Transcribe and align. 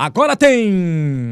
Agora 0.00 0.34
tem. 0.34 1.30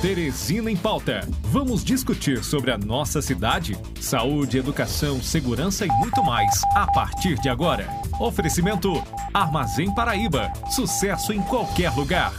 Teresina 0.00 0.70
em 0.70 0.76
pauta. 0.76 1.20
Vamos 1.42 1.84
discutir 1.84 2.42
sobre 2.42 2.70
a 2.70 2.78
nossa 2.78 3.20
cidade, 3.20 3.76
saúde, 4.00 4.56
educação, 4.56 5.20
segurança 5.20 5.84
e 5.84 5.88
muito 5.98 6.24
mais 6.24 6.62
a 6.74 6.86
partir 6.94 7.38
de 7.42 7.50
agora. 7.50 7.86
Oferecimento 8.18 9.04
Armazém 9.34 9.94
Paraíba. 9.94 10.50
Sucesso 10.70 11.30
em 11.30 11.42
qualquer 11.42 11.94
lugar. 11.94 12.32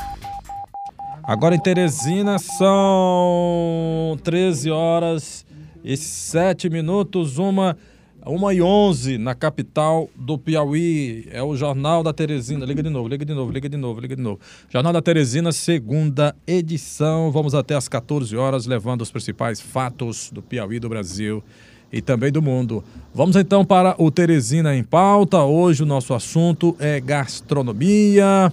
Agora 1.24 1.54
em 1.54 1.60
Teresina 1.60 2.40
são 2.40 4.18
13 4.24 4.72
horas 4.72 5.46
e 5.84 5.96
7 5.96 6.72
minutos, 6.72 7.38
uma 7.38 7.78
uma 8.26 8.54
e 8.54 8.62
11 8.62 9.18
na 9.18 9.36
capital 9.36 10.10
do 10.16 10.38
Piauí. 10.38 11.28
É 11.32 11.44
o 11.44 11.55
Jornal 11.55 12.04
da 12.04 12.12
Teresina. 12.12 12.66
Liga 12.66 12.82
de 12.82 12.89
novo, 12.89 13.07
liga 13.07 13.24
de 13.24 13.34
novo, 13.34 13.52
liga 13.52 13.70
de 13.70 13.78
novo, 13.78 14.00
liga 14.00 14.16
de 14.16 14.21
novo. 14.21 14.39
Jornal 14.70 14.92
da 14.92 15.02
Teresina, 15.02 15.52
segunda 15.52 16.36
edição. 16.48 17.32
Vamos 17.32 17.54
até 17.54 17.75
às 17.75 17.88
14 17.88 18.36
horas, 18.36 18.65
levando 18.65 19.01
os 19.01 19.11
principais 19.11 19.61
fatos 19.61 20.32
do 20.32 20.42
Piauí, 20.42 20.79
do 20.79 20.89
Brasil 20.89 21.43
e 21.92 22.01
também 22.01 22.32
do 22.32 22.42
mundo. 22.42 22.84
Vamos 23.14 23.36
então 23.36 23.64
para 23.64 23.96
o 24.01 24.10
Teresina 24.10 24.76
em 24.76 24.84
pauta. 24.84 25.43
Hoje 25.43 25.84
o 25.84 25.86
nosso 25.86 26.14
assunto 26.14 26.76
é 26.79 27.00
gastronomia. 27.00 28.51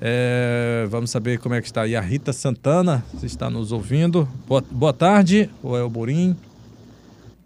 É, 0.00 0.86
vamos 0.90 1.10
saber 1.10 1.38
como 1.38 1.54
é 1.54 1.60
que 1.60 1.66
está 1.66 1.82
aí 1.82 1.96
a 1.96 2.00
Rita 2.00 2.32
Santana, 2.32 3.04
se 3.18 3.26
está 3.26 3.50
nos 3.50 3.72
ouvindo. 3.72 4.28
Boa, 4.46 4.62
boa 4.70 4.92
tarde, 4.92 5.50
ou 5.62 5.76
é 5.76 5.82
o 5.82 5.90
Borim? 5.90 6.36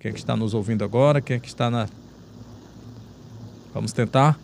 Quem 0.03 0.09
é 0.09 0.13
que 0.13 0.19
está 0.19 0.37
nos 0.37 0.53
ouvindo 0.53 0.83
agora? 0.83 1.21
Quem 1.21 1.37
é 1.37 1.39
que 1.39 1.47
está 1.47 1.71
na. 1.71 1.89
Vamos 3.73 3.93
tentar? 3.93 4.37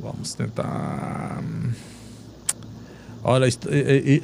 Vamos 0.00 0.32
tentar. 0.32 1.44
Olha, 3.22 3.46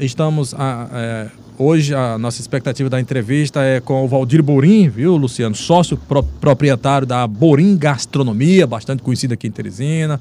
estamos. 0.00 0.54
A, 0.54 0.88
é, 0.94 1.30
hoje 1.58 1.94
a 1.94 2.16
nossa 2.16 2.40
expectativa 2.40 2.88
da 2.88 2.98
entrevista 2.98 3.62
é 3.62 3.82
com 3.82 4.02
o 4.02 4.08
Valdir 4.08 4.42
Borim, 4.42 4.88
viu, 4.88 5.14
Luciano? 5.14 5.54
Sócio 5.54 5.98
pro, 5.98 6.22
proprietário 6.22 7.06
da 7.06 7.26
Borim 7.26 7.76
Gastronomia, 7.76 8.66
bastante 8.66 9.02
conhecida 9.02 9.34
aqui 9.34 9.46
em 9.46 9.52
Teresina. 9.52 10.18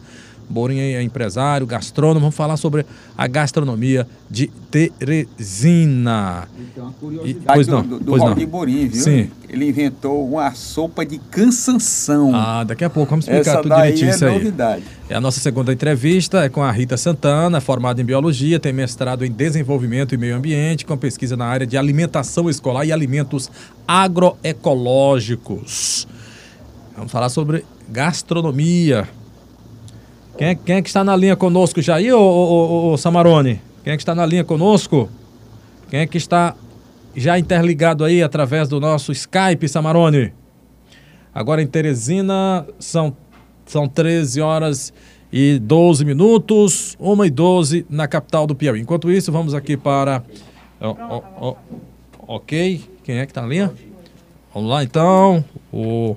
Borim 0.49 0.79
é 0.79 1.01
empresário, 1.01 1.65
gastrônomo. 1.65 2.19
Vamos 2.21 2.35
falar 2.35 2.57
sobre 2.57 2.85
a 3.17 3.25
gastronomia 3.27 4.05
de 4.29 4.47
Teresina. 4.69 6.47
Então, 6.59 6.83
uma 6.85 6.93
curiosidade 6.93 7.39
e, 7.39 7.53
pois 7.53 7.67
não, 7.67 7.81
do, 7.81 7.99
do 7.99 8.05
pois 8.05 8.21
Valdir 8.21 8.47
Borim, 8.47 8.87
viu? 8.87 9.03
Sim. 9.03 9.31
Ele 9.49 9.67
inventou 9.69 10.27
uma 10.27 10.51
sopa 10.53 11.05
de 11.05 11.17
cansanção. 11.19 12.31
Ah, 12.33 12.63
daqui 12.63 12.83
a 12.83 12.89
pouco 12.89 13.11
vamos 13.11 13.25
explicar 13.25 13.51
Essa 13.51 13.61
tudo 13.61 13.75
direitinho 13.75 14.09
é 14.09 14.15
isso 14.15 14.25
aí. 14.25 14.33
novidade. 14.33 14.83
É 15.09 15.15
a 15.15 15.21
nossa 15.21 15.39
segunda 15.39 15.71
entrevista, 15.71 16.43
é 16.43 16.49
com 16.49 16.63
a 16.63 16.71
Rita 16.71 16.97
Santana, 16.97 17.61
formada 17.61 18.01
em 18.01 18.05
Biologia, 18.05 18.59
tem 18.59 18.73
mestrado 18.73 19.23
em 19.23 19.31
Desenvolvimento 19.31 20.15
e 20.15 20.17
Meio 20.17 20.35
Ambiente, 20.35 20.83
com 20.85 20.97
pesquisa 20.97 21.37
na 21.37 21.45
área 21.45 21.67
de 21.67 21.77
alimentação 21.77 22.49
escolar 22.49 22.83
e 22.85 22.91
alimentos 22.91 23.51
agroecológicos. 23.87 26.07
Vamos 26.95 27.11
falar 27.11 27.29
sobre 27.29 27.63
gastronomia. 27.89 29.07
Quem 30.37 30.47
é, 30.47 30.55
quem 30.55 30.75
é 30.77 30.81
que 30.81 30.89
está 30.89 31.03
na 31.03 31.15
linha 31.15 31.35
conosco 31.35 31.81
já 31.81 31.95
aí, 31.95 32.11
ô, 32.11 32.91
ô, 32.91 32.97
Samarone? 32.97 33.61
Quem 33.83 33.93
é 33.93 33.95
que 33.95 34.01
está 34.01 34.15
na 34.15 34.25
linha 34.25 34.43
conosco? 34.43 35.09
Quem 35.89 35.99
é 35.99 36.07
que 36.07 36.17
está 36.17 36.55
já 37.15 37.37
interligado 37.37 38.03
aí 38.03 38.23
através 38.23 38.67
do 38.67 38.79
nosso 38.79 39.11
Skype, 39.11 39.67
Samarone? 39.67 40.33
Agora 41.33 41.61
em 41.61 41.67
Teresina 41.67 42.65
são, 42.79 43.15
são 43.65 43.87
13 43.87 44.41
horas 44.41 44.91
e 45.31 45.59
12 45.59 46.03
minutos, 46.03 46.95
1 46.99 47.25
e 47.25 47.29
12 47.29 47.85
na 47.89 48.07
capital 48.07 48.47
do 48.47 48.55
Piauí. 48.55 48.81
Enquanto 48.81 49.11
isso, 49.11 49.31
vamos 49.31 49.53
aqui 49.53 49.77
para. 49.77 50.23
Oh, 50.81 50.95
oh, 51.09 51.23
oh, 51.41 51.55
ok, 52.35 52.83
quem 53.03 53.17
é 53.17 53.25
que 53.25 53.31
está 53.31 53.41
na 53.41 53.47
linha? 53.47 53.71
Vamos 54.53 54.69
lá 54.69 54.83
então. 54.83 55.43
O 55.71 56.15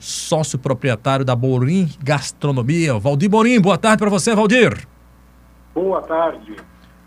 sócio 0.00 0.58
proprietário 0.58 1.24
da 1.24 1.36
Borim 1.36 1.88
Gastronomia. 2.02 2.98
Valdir 2.98 3.28
Borim, 3.28 3.60
boa 3.60 3.76
tarde 3.76 3.98
para 3.98 4.10
você, 4.10 4.34
Valdir. 4.34 4.88
Boa 5.74 6.00
tarde. 6.00 6.56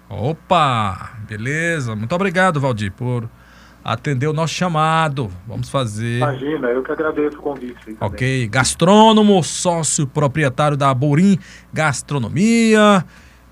Opa, 0.07 1.17
beleza. 1.27 1.95
Muito 1.95 2.13
obrigado, 2.13 2.61
Valdir, 2.61 2.91
por 2.91 3.27
atender 3.83 4.27
o 4.27 4.33
nosso 4.33 4.53
chamado. 4.53 5.29
Vamos 5.47 5.69
fazer. 5.69 6.19
Imagina, 6.19 6.67
eu 6.67 6.83
que 6.83 6.91
agradeço 6.91 7.39
o 7.39 7.41
convite. 7.41 7.97
Ok, 7.99 8.47
gastrônomo, 8.47 9.43
sócio 9.43 10.05
proprietário 10.05 10.77
da 10.77 10.93
Borim 10.93 11.37
Gastronomia. 11.73 13.03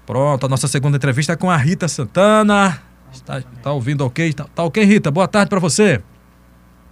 Pronto, 0.06 0.46
a 0.46 0.50
nossa 0.50 0.68
segunda 0.68 0.97
entrevista 0.97 1.34
é 1.34 1.35
com 1.35 1.50
a 1.50 1.57
Rita 1.57 1.88
Santana. 1.88 2.80
Está, 3.12 3.41
tá 3.41 3.72
ouvindo 3.72 4.06
ok? 4.06 4.31
Tá, 4.34 4.46
tá 4.53 4.63
ok, 4.63 4.84
Rita? 4.84 5.09
Boa 5.09 5.28
tarde 5.28 5.50
para 5.50 5.59
você. 5.59 6.01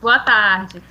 Boa 0.01 0.19
tarde. 0.19 0.81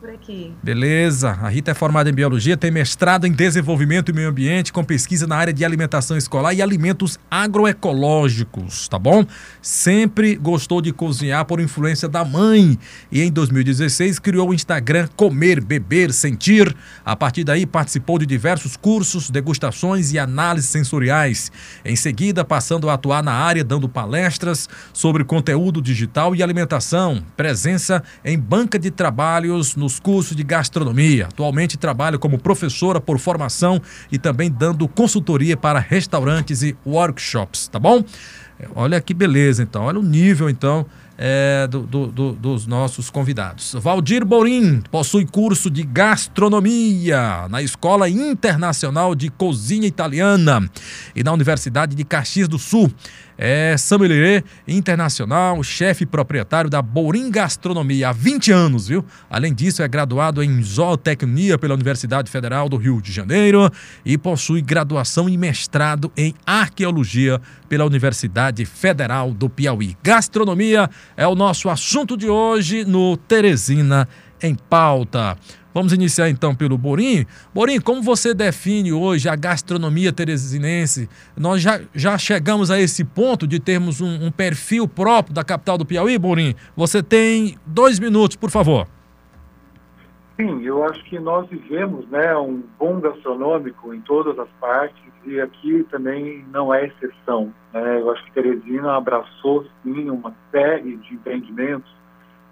Por 0.00 0.10
aqui. 0.10 0.52
Beleza. 0.62 1.30
A 1.30 1.48
Rita 1.48 1.70
é 1.70 1.74
formada 1.74 2.10
em 2.10 2.12
biologia, 2.12 2.56
tem 2.56 2.72
mestrado 2.72 3.24
em 3.24 3.32
desenvolvimento 3.32 4.10
e 4.10 4.12
meio 4.12 4.28
ambiente, 4.28 4.72
com 4.72 4.82
pesquisa 4.82 5.28
na 5.28 5.36
área 5.36 5.52
de 5.52 5.64
alimentação 5.64 6.16
escolar 6.16 6.52
e 6.52 6.60
alimentos 6.60 7.20
agroecológicos, 7.30 8.88
tá 8.88 8.98
bom? 8.98 9.24
Sempre 9.62 10.34
gostou 10.34 10.80
de 10.82 10.92
cozinhar 10.92 11.44
por 11.44 11.60
influência 11.60 12.08
da 12.08 12.24
mãe 12.24 12.76
e 13.12 13.22
em 13.22 13.30
2016 13.30 14.18
criou 14.18 14.50
o 14.50 14.54
Instagram 14.54 15.08
Comer, 15.14 15.62
Beber, 15.62 16.12
Sentir. 16.12 16.74
A 17.04 17.14
partir 17.14 17.44
daí 17.44 17.64
participou 17.64 18.18
de 18.18 18.26
diversos 18.26 18.76
cursos, 18.76 19.30
degustações 19.30 20.12
e 20.12 20.18
análises 20.18 20.70
sensoriais. 20.70 21.52
Em 21.84 21.94
seguida, 21.94 22.44
passando 22.44 22.90
a 22.90 22.94
atuar 22.94 23.22
na 23.22 23.32
área 23.32 23.62
dando 23.62 23.88
palestras 23.88 24.68
sobre 24.92 25.22
conteúdo 25.22 25.80
digital 25.80 26.34
e 26.34 26.42
alimentação, 26.42 27.22
presença 27.36 28.02
em 28.24 28.38
banca 28.38 28.78
de 28.78 28.90
trabalhos 28.90 29.59
nos 29.76 30.00
cursos 30.00 30.36
de 30.36 30.42
gastronomia. 30.42 31.26
Atualmente 31.26 31.76
trabalha 31.76 32.18
como 32.18 32.38
professora 32.38 33.00
por 33.00 33.18
formação 33.18 33.80
e 34.10 34.18
também 34.18 34.50
dando 34.50 34.88
consultoria 34.88 35.56
para 35.56 35.78
restaurantes 35.78 36.62
e 36.62 36.76
workshops, 36.86 37.68
tá 37.68 37.78
bom? 37.78 38.02
Olha 38.74 39.00
que 39.00 39.14
beleza, 39.14 39.62
então. 39.62 39.84
Olha 39.84 39.98
o 39.98 40.02
nível, 40.02 40.50
então, 40.50 40.86
é, 41.22 41.66
do, 41.66 41.80
do, 41.80 42.06
do, 42.06 42.32
dos 42.32 42.66
nossos 42.66 43.10
convidados. 43.10 43.76
Valdir 43.78 44.24
Borim 44.24 44.82
possui 44.90 45.26
curso 45.26 45.70
de 45.70 45.82
gastronomia 45.82 47.46
na 47.48 47.62
Escola 47.62 48.08
Internacional 48.08 49.14
de 49.14 49.28
Cozinha 49.28 49.86
Italiana 49.86 50.66
e 51.14 51.22
na 51.22 51.32
Universidade 51.32 51.94
de 51.94 52.04
Caxias 52.04 52.48
do 52.48 52.58
Sul 52.58 52.90
é 53.42 53.74
sommelier 53.78 54.44
internacional, 54.68 55.62
chefe 55.62 56.04
proprietário 56.04 56.68
da 56.68 56.82
Borim 56.82 57.30
Gastronomia 57.30 58.10
há 58.10 58.12
20 58.12 58.52
anos, 58.52 58.88
viu? 58.88 59.02
Além 59.30 59.54
disso, 59.54 59.82
é 59.82 59.88
graduado 59.88 60.42
em 60.42 60.62
zootecnia 60.62 61.56
pela 61.56 61.72
Universidade 61.72 62.30
Federal 62.30 62.68
do 62.68 62.76
Rio 62.76 63.00
de 63.00 63.10
Janeiro 63.10 63.70
e 64.04 64.18
possui 64.18 64.60
graduação 64.60 65.26
e 65.26 65.38
mestrado 65.38 66.12
em 66.14 66.34
arqueologia 66.44 67.40
pela 67.66 67.86
Universidade 67.86 68.66
Federal 68.66 69.32
do 69.32 69.48
Piauí. 69.48 69.96
Gastronomia 70.02 70.90
é 71.16 71.26
o 71.26 71.34
nosso 71.34 71.70
assunto 71.70 72.18
de 72.18 72.28
hoje 72.28 72.84
no 72.84 73.16
Teresina 73.16 74.06
em 74.42 74.54
pauta. 74.54 75.38
Vamos 75.72 75.92
iniciar 75.92 76.28
então 76.28 76.54
pelo 76.54 76.76
Borim. 76.76 77.24
Borim, 77.54 77.80
como 77.80 78.02
você 78.02 78.34
define 78.34 78.92
hoje 78.92 79.28
a 79.28 79.36
gastronomia 79.36 80.12
teresinense? 80.12 81.08
Nós 81.36 81.62
já, 81.62 81.80
já 81.94 82.18
chegamos 82.18 82.70
a 82.70 82.80
esse 82.80 83.04
ponto 83.04 83.46
de 83.46 83.60
termos 83.60 84.00
um, 84.00 84.26
um 84.26 84.30
perfil 84.30 84.88
próprio 84.88 85.34
da 85.34 85.44
capital 85.44 85.78
do 85.78 85.86
Piauí, 85.86 86.18
Borim? 86.18 86.54
Você 86.76 87.02
tem 87.02 87.56
dois 87.64 87.98
minutos, 88.00 88.36
por 88.36 88.50
favor. 88.50 88.86
Sim, 90.36 90.62
eu 90.64 90.82
acho 90.84 91.04
que 91.04 91.18
nós 91.18 91.46
vivemos 91.48 92.08
né, 92.08 92.34
um 92.36 92.62
bom 92.78 92.98
gastronômico 92.98 93.92
em 93.92 94.00
todas 94.00 94.38
as 94.38 94.48
partes 94.58 94.98
e 95.26 95.38
aqui 95.38 95.84
também 95.90 96.44
não 96.50 96.72
é 96.72 96.86
exceção. 96.86 97.52
Né? 97.74 98.00
Eu 98.00 98.10
acho 98.10 98.24
que 98.24 98.32
Teresina 98.32 98.96
abraçou 98.96 99.66
sim 99.82 100.08
uma 100.08 100.34
série 100.50 100.96
de 100.96 101.14
empreendimentos 101.14 101.99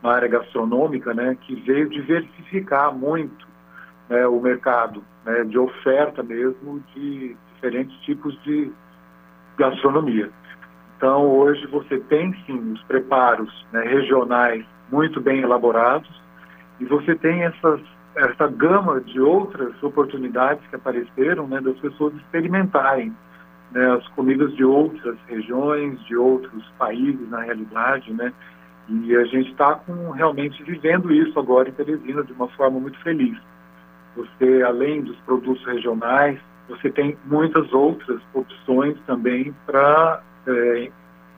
na 0.02 0.12
área 0.12 0.28
gastronômica, 0.28 1.12
né, 1.12 1.36
que 1.40 1.54
veio 1.62 1.88
diversificar 1.88 2.94
muito 2.94 3.46
né, 4.08 4.26
o 4.26 4.40
mercado 4.40 5.02
né, 5.24 5.44
de 5.44 5.58
oferta 5.58 6.22
mesmo 6.22 6.82
de 6.94 7.36
diferentes 7.54 7.96
tipos 8.00 8.40
de 8.42 8.72
gastronomia. 9.56 10.30
Então, 10.96 11.26
hoje 11.26 11.66
você 11.66 11.98
tem 12.00 12.32
sim 12.44 12.72
os 12.72 12.82
preparos 12.84 13.66
né, 13.72 13.82
regionais 13.82 14.64
muito 14.90 15.20
bem 15.20 15.40
elaborados 15.40 16.10
e 16.80 16.84
você 16.84 17.14
tem 17.14 17.42
essas, 17.44 17.80
essa 18.16 18.48
gama 18.48 19.00
de 19.00 19.20
outras 19.20 19.80
oportunidades 19.82 20.64
que 20.68 20.76
apareceram 20.76 21.46
né, 21.46 21.60
das 21.60 21.78
pessoas 21.78 22.14
experimentarem 22.14 23.14
né, 23.72 23.92
as 23.92 24.06
comidas 24.08 24.54
de 24.56 24.64
outras 24.64 25.16
regiões, 25.26 26.02
de 26.04 26.16
outros 26.16 26.64
países, 26.78 27.28
na 27.28 27.42
realidade, 27.42 28.12
né, 28.12 28.32
e 28.88 29.14
a 29.14 29.24
gente 29.24 29.50
está 29.50 29.80
realmente 30.14 30.62
vivendo 30.62 31.12
isso 31.12 31.38
agora 31.38 31.68
em 31.68 31.72
Teresina 31.72 32.24
de 32.24 32.32
uma 32.32 32.48
forma 32.48 32.80
muito 32.80 32.98
feliz. 33.00 33.36
Você, 34.16 34.62
além 34.62 35.02
dos 35.02 35.16
produtos 35.18 35.64
regionais, 35.66 36.38
você 36.68 36.90
tem 36.90 37.16
muitas 37.26 37.72
outras 37.72 38.20
opções 38.32 38.96
também 39.06 39.54
para 39.66 40.22
é, 40.46 40.90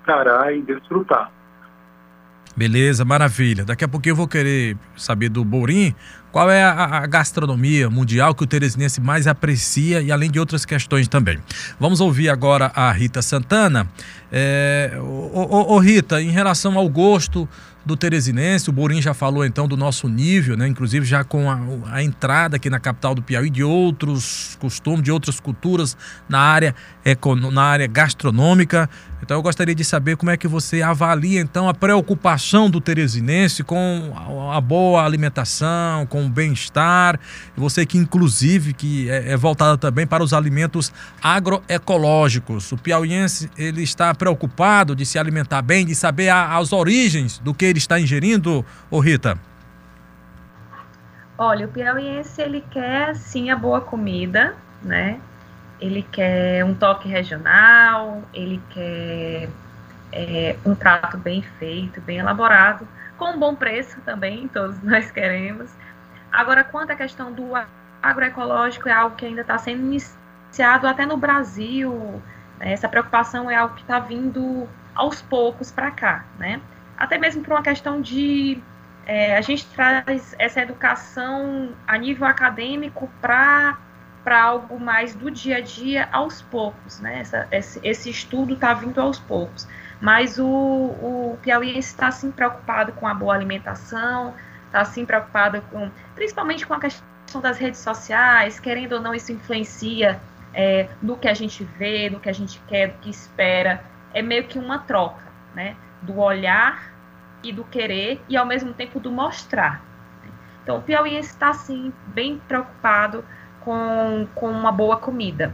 encarar 0.03 0.55
e 0.55 0.63
desfrutar. 0.63 1.31
Beleza, 2.57 3.05
maravilha. 3.05 3.65
Daqui 3.65 3.85
a 3.85 3.89
pouquinho 3.89 4.13
eu 4.13 4.17
vou 4.17 4.29
querer 4.29 4.77
saber 4.97 5.29
do 5.29 5.45
Borim 5.45 5.95
qual 6.33 6.51
é 6.51 6.63
a, 6.63 6.99
a, 6.99 7.07
gastronomia 7.07 7.91
mundial 7.91 8.35
que 8.35 8.45
o 8.45 8.47
teresinense 8.47 9.01
mais 9.01 9.27
aprecia 9.27 10.01
e 10.01 10.13
além 10.13 10.31
de 10.31 10.39
outras 10.39 10.65
questões 10.65 11.09
também. 11.09 11.39
Vamos 11.79 12.01
ouvir 12.01 12.29
agora 12.29 12.71
a 12.75 12.91
Rita 12.93 13.23
Santana. 13.23 13.89
É, 14.33 14.99
ô, 15.01 15.79
Rita, 15.79 16.23
em 16.23 16.31
relação 16.31 16.79
ao 16.79 16.89
gosto 16.89 17.49
do 17.85 17.97
Teresinense. 17.97 18.69
O 18.69 18.73
Borim 18.73 19.01
já 19.01 19.15
falou 19.15 19.45
então 19.45 19.67
do 19.67 19.77
nosso 19.77 20.09
nível, 20.09 20.57
né? 20.57 20.67
inclusive 20.69 21.05
já 21.07 21.25
com 21.25 21.51
a, 21.51 21.59
a, 21.91 22.03
entrada 22.03 22.57
aqui 22.57 22.69
na 22.69 22.79
capital 22.79 23.15
do 23.15 23.23
Piauí 23.23 23.51
de 23.51 23.63
outros 23.63 24.57
costumes, 24.61 25.03
de 25.03 25.11
outras 25.11 25.41
culturas 25.41 25.97
na 26.29 26.39
área, 26.39 26.75
na 27.53 27.63
área 27.63 27.87
gastronômica. 27.87 28.89
Então 29.23 29.37
eu 29.37 29.43
gostaria 29.43 29.75
de 29.75 29.85
saber 29.85 30.17
como 30.17 30.31
é 30.31 30.37
que 30.37 30.49
você 30.49 30.83
avalia 30.83 31.41
então 31.41 31.69
a 31.69 31.75
preocupação 31.75 32.71
do 32.71 32.81
teresinense 32.81 33.63
com 33.63 34.13
a 34.53 34.61
boa 34.61 35.05
alimentação, 35.05 36.07
com 36.07 36.20
o 36.27 36.29
bem-estar. 36.29 37.19
Você 37.57 37.85
que 37.85 37.99
inclusive 37.99 38.73
que 38.73 39.11
é, 39.11 39.33
é 39.33 39.37
voltada 39.37 39.77
também 39.77 40.07
para 40.07 40.23
os 40.23 40.33
alimentos 40.33 40.93
agroecológicos. 41.23 42.71
O 42.73 42.77
piauiense 42.77 43.51
ele 43.57 43.83
está 43.83 44.15
preocupado 44.15 44.95
de 44.95 45.05
se 45.05 45.19
alimentar 45.19 45.63
bem, 45.63 45.85
de 45.85 45.95
saber 45.95 46.29
a, 46.29 46.57
as 46.57 46.73
origens 46.73 47.39
do 47.39 47.55
que 47.55 47.65
ele 47.65 47.79
está 47.79 48.01
ingerindo, 48.01 48.65
ô 48.91 49.01
Rita. 49.01 49.39
Olha, 51.37 51.67
o 51.67 51.69
piauiense 51.69 52.43
ele 52.43 52.63
quer 52.71 53.17
sim 53.17 53.51
a 53.51 53.57
boa 53.57 53.81
comida, 53.81 54.55
né? 54.83 55.19
ele 55.81 56.03
quer 56.03 56.65
um 56.65 56.75
toque 56.75 57.09
regional, 57.09 58.23
ele 58.35 58.61
quer 58.71 59.49
é, 60.13 60.57
um 60.65 60.75
prato 60.75 61.17
bem 61.17 61.43
feito, 61.59 62.01
bem 62.03 62.19
elaborado, 62.19 62.87
com 63.17 63.31
um 63.31 63.39
bom 63.39 63.55
preço 63.55 64.01
também, 64.05 64.47
todos 64.49 64.81
nós 64.83 65.11
queremos. 65.11 65.71
Agora, 66.33 66.65
quanto 66.65 66.93
à 66.93 66.97
questão 66.97 67.33
do 67.33 67.53
agroecológico, 68.03 68.89
é 68.89 68.93
algo 68.93 69.17
que 69.17 69.27
ainda 69.27 69.41
está 69.43 69.59
sendo 69.59 69.83
iniciado 69.83 70.87
até 70.87 71.05
no 71.05 71.17
Brasil, 71.17 72.23
né? 72.59 72.73
essa 72.73 72.89
preocupação 72.89 73.51
é 73.51 73.57
algo 73.57 73.75
que 73.75 73.83
está 73.83 73.99
vindo 73.99 74.69
aos 74.95 75.23
poucos 75.23 75.71
para 75.71 75.91
cá, 75.91 76.25
né? 76.39 76.61
Até 76.97 77.19
mesmo 77.19 77.43
por 77.43 77.55
uma 77.55 77.63
questão 77.63 78.01
de 78.01 78.63
é, 79.07 79.37
a 79.37 79.41
gente 79.41 79.67
traz 79.67 80.35
essa 80.39 80.61
educação 80.61 81.75
a 81.87 81.97
nível 81.99 82.27
acadêmico 82.27 83.11
para 83.21 83.79
para 84.23 84.43
algo 84.43 84.79
mais 84.79 85.15
do 85.15 85.31
dia 85.31 85.57
a 85.57 85.61
dia 85.61 86.07
aos 86.13 86.43
poucos, 86.43 87.01
né? 87.01 87.21
Essa, 87.21 87.49
esse, 87.51 87.81
esse, 87.83 88.11
estudo 88.11 88.53
está 88.53 88.75
vindo 88.75 89.01
aos 89.01 89.19
poucos. 89.19 89.67
Mas 89.99 90.39
o, 90.39 90.47
o 90.47 91.39
piauiense 91.43 91.89
está 91.89 92.11
sim 92.11 92.31
preocupado 92.31 92.93
com 92.93 93.07
a 93.07 93.15
boa 93.15 93.35
alimentação, 93.35 94.35
está 94.71 94.85
sim 94.85 95.05
preocupado 95.05 95.61
com, 95.71 95.91
principalmente 96.15 96.65
com 96.67 96.75
a 96.75 96.81
questão 96.81 97.41
das 97.43 97.59
redes 97.59 97.81
sociais, 97.81 98.61
querendo 98.61 98.93
ou 98.93 99.01
não, 99.01 99.13
isso 99.13 99.33
influencia 99.33 100.21
é, 100.55 100.89
no 101.03 101.17
que 101.17 101.29
a 101.29 101.35
gente 101.35 101.65
vê, 101.77 102.09
no 102.09 102.21
que 102.21 102.29
a 102.29 102.33
gente 102.33 102.61
quer, 102.67 102.89
do 102.89 102.99
que 102.99 103.11
espera. 103.11 103.85
É 104.15 104.23
meio 104.23 104.45
que 104.45 104.59
uma 104.59 104.79
troca, 104.79 105.23
né? 105.55 105.77
Do 106.03 106.19
olhar 106.19 106.91
e 107.43 107.53
do 107.53 107.65
querer 107.65 108.21
e 108.29 108.37
ao 108.37 108.47
mesmo 108.47 108.73
tempo 108.73 109.01
do 109.01 109.11
mostrar. 109.11 109.83
Então 110.63 110.79
o 110.79 110.83
piauiense 110.83 111.31
está 111.31 111.53
sim 111.53 111.93
bem 112.09 112.41
preocupado 112.47 113.25
com, 113.61 114.27
com 114.35 114.51
uma 114.51 114.71
boa 114.71 114.97
comida. 114.97 115.53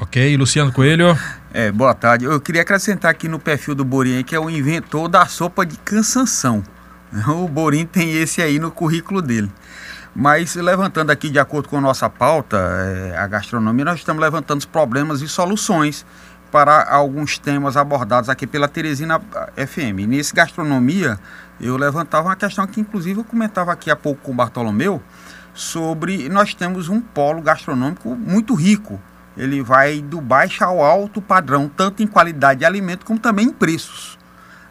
Ok, 0.00 0.36
Luciano 0.36 0.72
Coelho. 0.72 1.16
É, 1.52 1.70
boa 1.70 1.94
tarde. 1.94 2.24
Eu 2.24 2.40
queria 2.40 2.62
acrescentar 2.62 3.12
aqui 3.12 3.28
no 3.28 3.38
perfil 3.38 3.76
do 3.76 3.84
Borim, 3.84 4.24
que 4.24 4.34
é 4.34 4.40
o 4.40 4.50
inventor 4.50 5.08
da 5.08 5.24
sopa 5.26 5.64
de 5.64 5.76
cansanção. 5.78 6.64
O 7.28 7.48
Borim 7.48 7.86
tem 7.86 8.12
esse 8.16 8.42
aí 8.42 8.58
no 8.58 8.70
currículo 8.70 9.22
dele. 9.22 9.50
Mas 10.14 10.54
levantando 10.54 11.10
aqui, 11.10 11.28
de 11.28 11.38
acordo 11.38 11.68
com 11.68 11.78
a 11.78 11.80
nossa 11.80 12.08
pauta, 12.08 12.56
é, 12.56 13.16
a 13.16 13.26
gastronomia, 13.26 13.84
nós 13.84 13.98
estamos 13.98 14.22
levantando 14.22 14.60
os 14.60 14.64
problemas 14.64 15.20
e 15.22 15.28
soluções 15.28 16.06
para 16.52 16.88
alguns 16.88 17.36
temas 17.36 17.76
abordados 17.76 18.30
aqui 18.30 18.46
pela 18.46 18.68
Teresina 18.68 19.20
FM. 19.56 20.06
nesse 20.06 20.32
gastronomia, 20.32 21.18
eu 21.60 21.76
levantava 21.76 22.28
uma 22.28 22.36
questão 22.36 22.64
que, 22.64 22.80
inclusive, 22.80 23.18
eu 23.18 23.24
comentava 23.24 23.72
aqui 23.72 23.90
há 23.90 23.96
pouco 23.96 24.20
com 24.22 24.30
o 24.30 24.34
Bartolomeu, 24.34 25.02
sobre 25.52 26.28
nós 26.28 26.54
temos 26.54 26.88
um 26.88 27.00
polo 27.00 27.42
gastronômico 27.42 28.14
muito 28.14 28.54
rico. 28.54 29.00
Ele 29.36 29.62
vai 29.62 30.00
do 30.00 30.20
baixo 30.20 30.62
ao 30.62 30.80
alto 30.80 31.20
padrão, 31.20 31.68
tanto 31.68 32.04
em 32.04 32.06
qualidade 32.06 32.60
de 32.60 32.64
alimento 32.64 33.04
como 33.04 33.18
também 33.18 33.46
em 33.46 33.52
preços. 33.52 34.16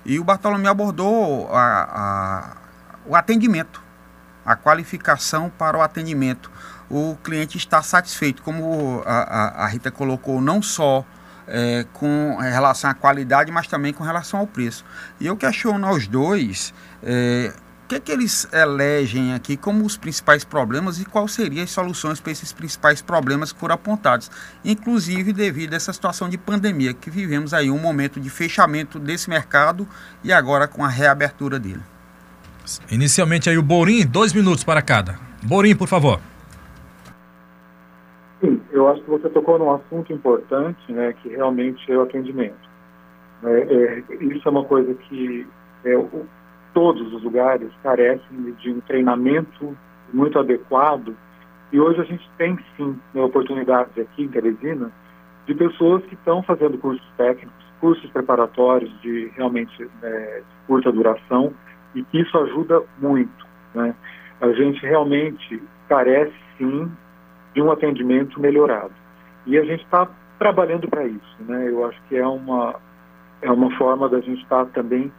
E 0.06 0.20
o 0.20 0.24
Bartolomeu 0.24 0.72
abordou 0.72 1.50
a, 1.54 1.90
a, 1.92 2.58
o 3.06 3.16
atendimento, 3.16 3.82
a 4.46 4.56
qualificação 4.56 5.50
para 5.50 5.78
o 5.78 5.82
atendimento. 5.82 6.52
O 6.90 7.16
cliente 7.24 7.58
está 7.58 7.82
satisfeito, 7.82 8.42
como 8.44 9.02
a, 9.06 9.64
a 9.64 9.68
Rita 9.68 9.90
colocou, 9.90 10.42
não 10.42 10.62
só 10.62 11.06
é, 11.48 11.86
com 11.94 12.38
relação 12.40 12.90
à 12.90 12.94
qualidade, 12.94 13.52
mas 13.52 13.68
também 13.68 13.94
com 13.94 14.04
relação 14.04 14.40
ao 14.40 14.48
preço. 14.48 14.86
E 15.20 15.28
eu 15.28 15.36
questiono 15.38 15.88
aos 15.88 16.08
dois 16.08 16.74
é, 17.02 17.54
que, 17.94 18.00
que 18.00 18.12
eles 18.12 18.48
elegem 18.54 19.34
aqui 19.34 19.58
como 19.58 19.86
os 19.86 19.98
principais 19.98 20.44
problemas 20.44 21.00
e 21.00 21.06
quais 21.06 21.32
seriam 21.32 21.64
as 21.64 21.72
soluções 21.72 22.20
para 22.20 22.32
esses 22.32 22.54
principais 22.54 23.02
problemas 23.02 23.52
que 23.52 23.60
foram 23.60 23.76
apontados, 23.76 24.30
inclusive 24.64 25.34
devido 25.34 25.74
a 25.74 25.76
essa 25.76 25.94
situação 25.94 26.30
de 26.30 26.38
pandemia 26.38 26.94
que 26.94 27.10
vivemos 27.10 27.54
aí, 27.54 27.70
um 27.70 27.80
momento 27.80 28.20
de 28.20 28.30
fechamento 28.30 29.00
desse 29.00 29.30
mercado 29.30 29.88
e 30.24 30.32
agora 30.32 30.68
com 30.68 30.84
a 30.84 30.88
reabertura 30.88 31.60
dele. 31.60 31.82
Inicialmente 32.90 33.50
aí 33.50 33.58
o 33.58 33.64
Borim, 33.64 34.06
dois 34.06 34.34
minutos 34.34 34.64
para 34.64 34.82
cada. 34.82 35.20
Borim, 35.44 35.76
por 35.76 35.88
favor. 35.88 36.20
Sim, 38.40 38.62
eu 38.72 38.88
acho 38.90 39.02
que 39.02 39.10
você 39.10 39.30
tocou 39.30 39.60
num 39.60 39.74
assunto 39.74 40.12
importante, 40.14 40.92
né, 40.92 41.14
que 41.22 41.30
realmente 41.30 41.92
é 41.92 41.98
o 41.98 42.04
atendimento. 42.04 42.74
É, 43.44 43.50
é, 43.50 44.04
isso 44.22 44.48
é 44.48 44.52
uma 44.52 44.64
coisa 44.64 44.94
que 44.94 45.46
é, 45.84 45.98
o, 45.98 46.26
todos 46.74 47.14
os 47.14 47.24
lugares 47.24 47.72
carecem 47.82 48.52
de 48.60 48.72
um 48.72 48.82
treinamento 48.82 49.78
muito 50.12 50.38
adequado. 50.38 51.16
E 51.72 51.80
hoje 51.80 52.02
a 52.02 52.04
gente 52.04 52.30
tem 52.38 52.58
sim 52.76 53.00
oportunidades 53.16 53.98
aqui 53.98 54.24
em 54.24 54.28
Teresina 54.28 54.92
de 55.46 55.54
pessoas 55.56 56.04
que 56.06 56.16
estão 56.16 56.42
fazendo 56.44 56.78
cursos 56.78 57.06
técnicos, 57.18 57.64
cursos 57.80 58.10
preparatórios 58.12 58.92
de 59.02 59.32
realmente 59.36 59.90
é, 60.02 60.44
curta 60.68 60.92
duração 60.92 61.54
e 61.96 62.04
que 62.04 62.22
isso 62.22 62.38
ajuda 62.38 62.82
muito. 63.00 63.46
Né? 63.74 63.94
A 64.42 64.52
gente 64.54 64.86
realmente 64.86 65.62
carece 65.90 66.34
sim 66.58 66.92
de 67.54 67.62
um 67.62 67.72
atendimento 67.72 68.40
melhorado. 68.40 68.94
E 69.46 69.58
a 69.58 69.66
gente 69.66 69.84
está 69.84 70.08
trabalhando 70.40 70.88
para 70.88 71.06
isso. 71.06 71.38
Né? 71.40 71.70
Eu 71.70 71.86
acho 71.86 72.02
que 72.08 72.16
é 72.16 72.26
uma, 72.26 72.76
é 73.42 73.52
uma 73.52 73.76
forma 73.78 74.08
da 74.08 74.20
gente 74.22 74.42
estar 74.42 74.66
tá 74.66 74.72
também 74.74 75.12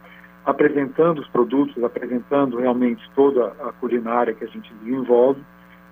apresentando 0.45 1.19
os 1.19 1.27
produtos, 1.29 1.83
apresentando 1.83 2.57
realmente 2.57 3.03
toda 3.15 3.47
a 3.47 3.71
culinária 3.73 4.33
que 4.33 4.43
a 4.43 4.47
gente 4.47 4.73
desenvolve 4.75 5.41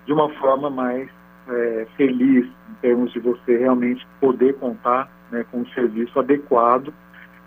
de 0.06 0.12
uma 0.12 0.28
forma 0.34 0.70
mais 0.70 1.08
é, 1.48 1.86
feliz, 1.96 2.46
em 2.46 2.74
termos 2.80 3.12
de 3.12 3.20
você 3.20 3.56
realmente 3.56 4.06
poder 4.20 4.54
contar 4.54 5.10
né, 5.30 5.44
com 5.50 5.60
um 5.60 5.66
serviço 5.68 6.18
adequado, 6.18 6.92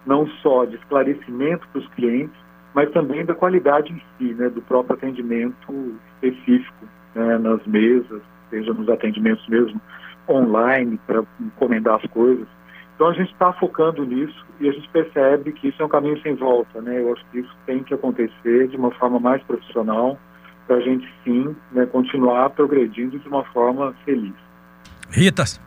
não 0.06 0.28
só 0.42 0.66
de 0.66 0.76
esclarecimento 0.76 1.68
para 1.70 1.80
os 1.80 1.88
clientes, 1.90 2.36
mas 2.74 2.92
também 2.92 3.26
da 3.26 3.34
qualidade 3.34 3.92
em 3.92 4.02
si, 4.18 4.34
né, 4.34 4.50
do 4.50 4.62
próprio 4.62 4.96
atendimento 4.96 5.96
específico 6.22 6.86
né, 7.16 7.38
nas 7.38 7.66
mesas, 7.66 8.22
seja 8.50 8.74
nos 8.74 8.90
atendimentos 8.90 9.48
mesmo 9.48 9.82
online, 10.30 11.00
para 11.08 11.24
encomendar 11.40 11.96
as 11.96 12.12
coisas. 12.12 12.48
Então 12.98 13.10
a 13.10 13.14
gente 13.14 13.32
está 13.32 13.54
focando 13.54 14.04
nisso 14.04 14.44
e 14.60 14.68
a 14.68 14.72
gente 14.72 14.90
percebe 14.90 15.52
que 15.52 15.68
isso 15.68 15.80
é 15.80 15.86
um 15.86 15.90
caminho 15.90 16.20
sem 16.24 16.34
volta, 16.34 16.82
né? 16.82 17.00
Eu 17.00 17.14
acho 17.14 17.24
que 17.32 17.42
isso 17.42 17.56
tem 17.64 17.84
que 17.84 17.94
acontecer 17.94 18.68
de 18.70 18.76
uma 18.76 18.90
forma 18.90 19.20
mais 19.20 19.40
profissional 19.44 20.18
para 20.66 20.78
a 20.78 20.82
gente 20.82 21.08
sim 21.24 21.56
né, 21.72 21.86
continuar 21.86 22.50
progredindo 22.50 23.20
de 23.20 23.28
uma 23.28 23.44
forma 23.46 23.94
feliz. 24.04 24.34
Ritas. 25.12 25.62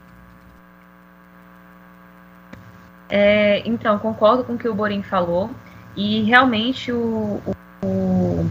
É, 3.08 3.62
então, 3.64 3.96
concordo 4.00 4.42
com 4.42 4.54
o 4.54 4.58
que 4.58 4.68
o 4.68 4.74
Borim 4.74 5.02
falou 5.02 5.50
e 5.96 6.22
realmente 6.22 6.90
o, 6.90 7.40
o, 7.46 7.86
o, 7.86 8.50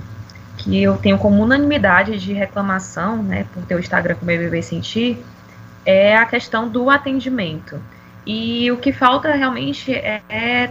que 0.57 0.81
eu 0.81 0.95
tenho 0.95 1.17
como 1.17 1.43
unanimidade 1.43 2.17
de 2.17 2.31
reclamação, 2.31 3.21
né, 3.21 3.45
por 3.53 3.61
ter 3.65 3.75
o 3.75 3.79
Instagram 3.79 4.15
com 4.15 4.23
o 4.23 4.25
BBB 4.25 4.61
Sentir, 4.61 5.21
é 5.85 6.15
a 6.15 6.25
questão 6.25 6.69
do 6.69 6.89
atendimento. 6.89 7.77
E 8.25 8.71
o 8.71 8.77
que 8.77 8.91
falta 8.91 9.31
realmente 9.31 9.93
é, 9.93 10.21
é, 10.29 10.69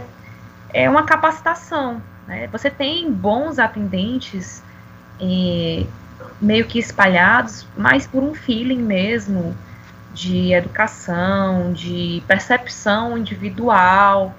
é 0.73 0.89
uma 0.89 1.03
capacitação. 1.03 2.01
Né? 2.27 2.47
Você 2.47 2.69
tem 2.69 3.11
bons 3.11 3.59
atendentes 3.59 4.63
meio 6.41 6.65
que 6.65 6.79
espalhados, 6.79 7.67
mas 7.77 8.07
por 8.07 8.23
um 8.23 8.33
feeling 8.33 8.81
mesmo 8.81 9.55
de 10.13 10.53
educação, 10.53 11.73
de 11.73 12.23
percepção 12.27 13.17
individual, 13.17 14.33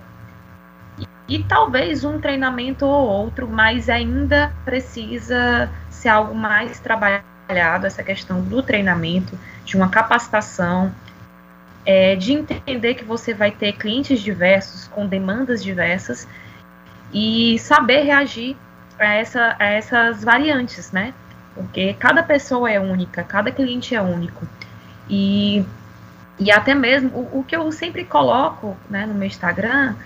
e 1.31 1.45
talvez 1.45 2.03
um 2.03 2.19
treinamento 2.21 2.85
ou 2.85 3.07
outro, 3.07 3.47
mas 3.47 3.89
ainda 3.89 4.53
precisa 4.65 5.71
ser 5.89 6.09
algo 6.09 6.35
mais 6.35 6.81
trabalhado, 6.81 7.87
essa 7.87 8.03
questão 8.03 8.41
do 8.41 8.63
treinamento, 8.63 9.39
de 9.65 9.77
uma 9.77 9.89
capacitação, 9.89 10.93
é, 11.91 12.15
de 12.15 12.33
entender 12.33 12.95
que 12.95 13.05
você 13.05 13.35
vai 13.35 13.51
ter 13.51 13.73
clientes 13.73 14.21
diversos, 14.21 14.87
com 14.87 15.09
demandas 15.09 15.61
diversas, 15.61 16.29
e 17.13 17.59
saber 17.59 18.03
reagir 18.03 18.57
a, 18.97 19.15
essa, 19.15 19.57
a 19.59 19.65
essas 19.65 20.23
variantes, 20.23 20.93
né? 20.93 21.13
Porque 21.53 21.95
cada 21.95 22.23
pessoa 22.23 22.71
é 22.71 22.79
única, 22.79 23.25
cada 23.25 23.51
cliente 23.51 23.93
é 23.93 24.01
único. 24.01 24.47
E, 25.09 25.65
e 26.39 26.53
até 26.53 26.77
mesmo 26.77 27.11
o, 27.11 27.41
o 27.41 27.45
que 27.45 27.57
eu 27.57 27.73
sempre 27.73 28.05
coloco 28.05 28.77
né, 28.89 29.05
no 29.05 29.15
meu 29.15 29.27
Instagram, 29.27 29.97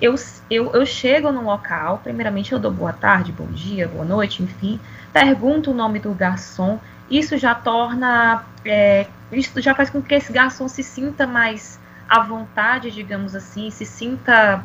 eu, 0.00 0.16
eu, 0.50 0.72
eu 0.72 0.84
chego 0.84 1.30
no 1.30 1.44
local, 1.44 2.00
primeiramente 2.02 2.50
eu 2.50 2.58
dou 2.58 2.72
boa 2.72 2.92
tarde, 2.92 3.30
bom 3.30 3.46
dia, 3.46 3.86
boa 3.86 4.04
noite, 4.04 4.42
enfim, 4.42 4.80
pergunto 5.12 5.70
o 5.70 5.74
nome 5.74 6.00
do 6.00 6.12
garçom, 6.12 6.80
isso 7.08 7.38
já 7.38 7.54
torna, 7.54 8.42
é, 8.64 9.06
isso 9.30 9.60
já 9.60 9.74
faz 9.74 9.90
com 9.90 10.00
que 10.00 10.14
esse 10.14 10.32
garçom 10.32 10.68
se 10.68 10.82
sinta 10.82 11.26
mais 11.26 11.78
à 12.08 12.20
vontade, 12.20 12.90
digamos 12.90 13.34
assim, 13.34 13.70
se 13.70 13.84
sinta 13.84 14.64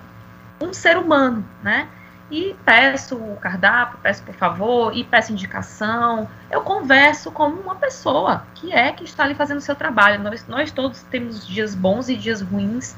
um 0.61 0.73
ser 0.73 0.97
humano, 0.97 1.45
né? 1.61 1.87
E 2.31 2.55
peço 2.65 3.15
o 3.15 3.35
cardápio, 3.35 3.99
peço 4.01 4.23
por 4.23 4.33
favor, 4.33 4.95
e 4.95 5.03
peço 5.03 5.33
indicação. 5.33 6.27
Eu 6.49 6.61
converso 6.61 7.31
como 7.31 7.59
uma 7.59 7.75
pessoa 7.75 8.43
que 8.55 8.71
é 8.71 8.91
que 8.91 9.03
está 9.03 9.23
ali 9.23 9.35
fazendo 9.35 9.57
o 9.57 9.61
seu 9.61 9.75
trabalho. 9.75 10.23
Nós, 10.23 10.47
nós 10.47 10.71
todos 10.71 11.03
temos 11.03 11.45
dias 11.45 11.75
bons 11.75 12.09
e 12.09 12.15
dias 12.15 12.41
ruins. 12.41 12.95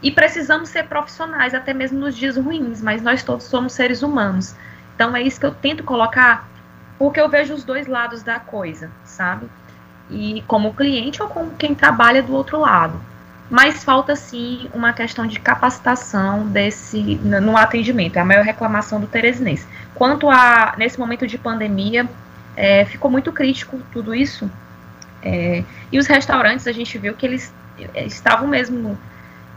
E 0.00 0.10
precisamos 0.10 0.68
ser 0.68 0.84
profissionais, 0.84 1.54
até 1.54 1.74
mesmo 1.74 1.98
nos 1.98 2.16
dias 2.16 2.36
ruins, 2.36 2.80
mas 2.80 3.02
nós 3.02 3.22
todos 3.22 3.46
somos 3.46 3.72
seres 3.72 4.02
humanos. 4.02 4.54
Então 4.94 5.14
é 5.14 5.20
isso 5.20 5.40
que 5.40 5.46
eu 5.46 5.54
tento 5.54 5.82
colocar, 5.82 6.48
porque 6.98 7.20
eu 7.20 7.28
vejo 7.28 7.52
os 7.52 7.64
dois 7.64 7.86
lados 7.86 8.22
da 8.22 8.38
coisa, 8.38 8.90
sabe? 9.04 9.50
E 10.10 10.42
como 10.46 10.74
cliente 10.74 11.22
ou 11.22 11.28
como 11.28 11.50
quem 11.52 11.74
trabalha 11.74 12.22
do 12.22 12.32
outro 12.32 12.60
lado. 12.60 13.00
Mas 13.48 13.84
falta 13.84 14.16
sim 14.16 14.68
uma 14.74 14.92
questão 14.92 15.26
de 15.26 15.38
capacitação 15.38 16.46
desse 16.46 17.16
no 17.22 17.56
atendimento, 17.56 18.16
é 18.16 18.20
a 18.20 18.24
maior 18.24 18.44
reclamação 18.44 19.00
do 19.00 19.06
Teresinense. 19.06 19.66
Quanto 19.94 20.28
a 20.28 20.74
nesse 20.76 20.98
momento 20.98 21.26
de 21.26 21.38
pandemia, 21.38 22.08
é, 22.56 22.84
ficou 22.84 23.10
muito 23.10 23.30
crítico 23.32 23.80
tudo 23.92 24.14
isso, 24.14 24.50
é, 25.22 25.64
e 25.90 25.98
os 25.98 26.06
restaurantes 26.06 26.66
a 26.66 26.72
gente 26.72 26.96
viu 26.98 27.14
que 27.14 27.26
eles 27.26 27.52
é, 27.94 28.04
estavam 28.04 28.48
mesmo 28.48 28.98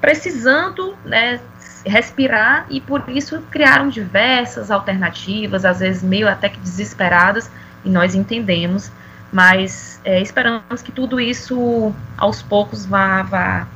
precisando 0.01 0.96
né, 1.03 1.39
respirar 1.86 2.65
e 2.70 2.79
por 2.79 3.03
isso 3.08 3.41
criaram 3.51 3.89
diversas 3.89 4.72
alternativas, 4.72 5.65
às 5.65 5.79
vezes 5.79 6.03
meio 6.03 6.27
até 6.27 6.50
que 6.50 6.60
desesperadas, 6.60 7.50
e 7.84 7.89
nós 7.89 8.15
entendemos, 8.15 8.91
mas 9.31 10.01
é, 10.03 10.21
esperamos 10.21 10.81
que 10.83 10.91
tudo 10.91 11.19
isso 11.19 11.93
aos 12.17 12.41
poucos 12.41 12.86
vá, 12.86 13.24
vá 13.24 13.67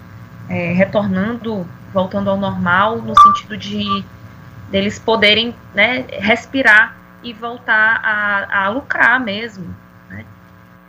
é, 0.49 0.73
retornando, 0.73 1.67
voltando 1.93 2.29
ao 2.29 2.37
normal, 2.37 3.01
no 3.01 3.13
sentido 3.21 3.55
de 3.57 4.03
deles 4.69 4.97
poderem 4.97 5.55
né, 5.73 6.05
respirar 6.11 6.95
e 7.21 7.31
voltar 7.31 8.01
a, 8.03 8.65
a 8.65 8.69
lucrar 8.69 9.19
mesmo, 9.19 9.73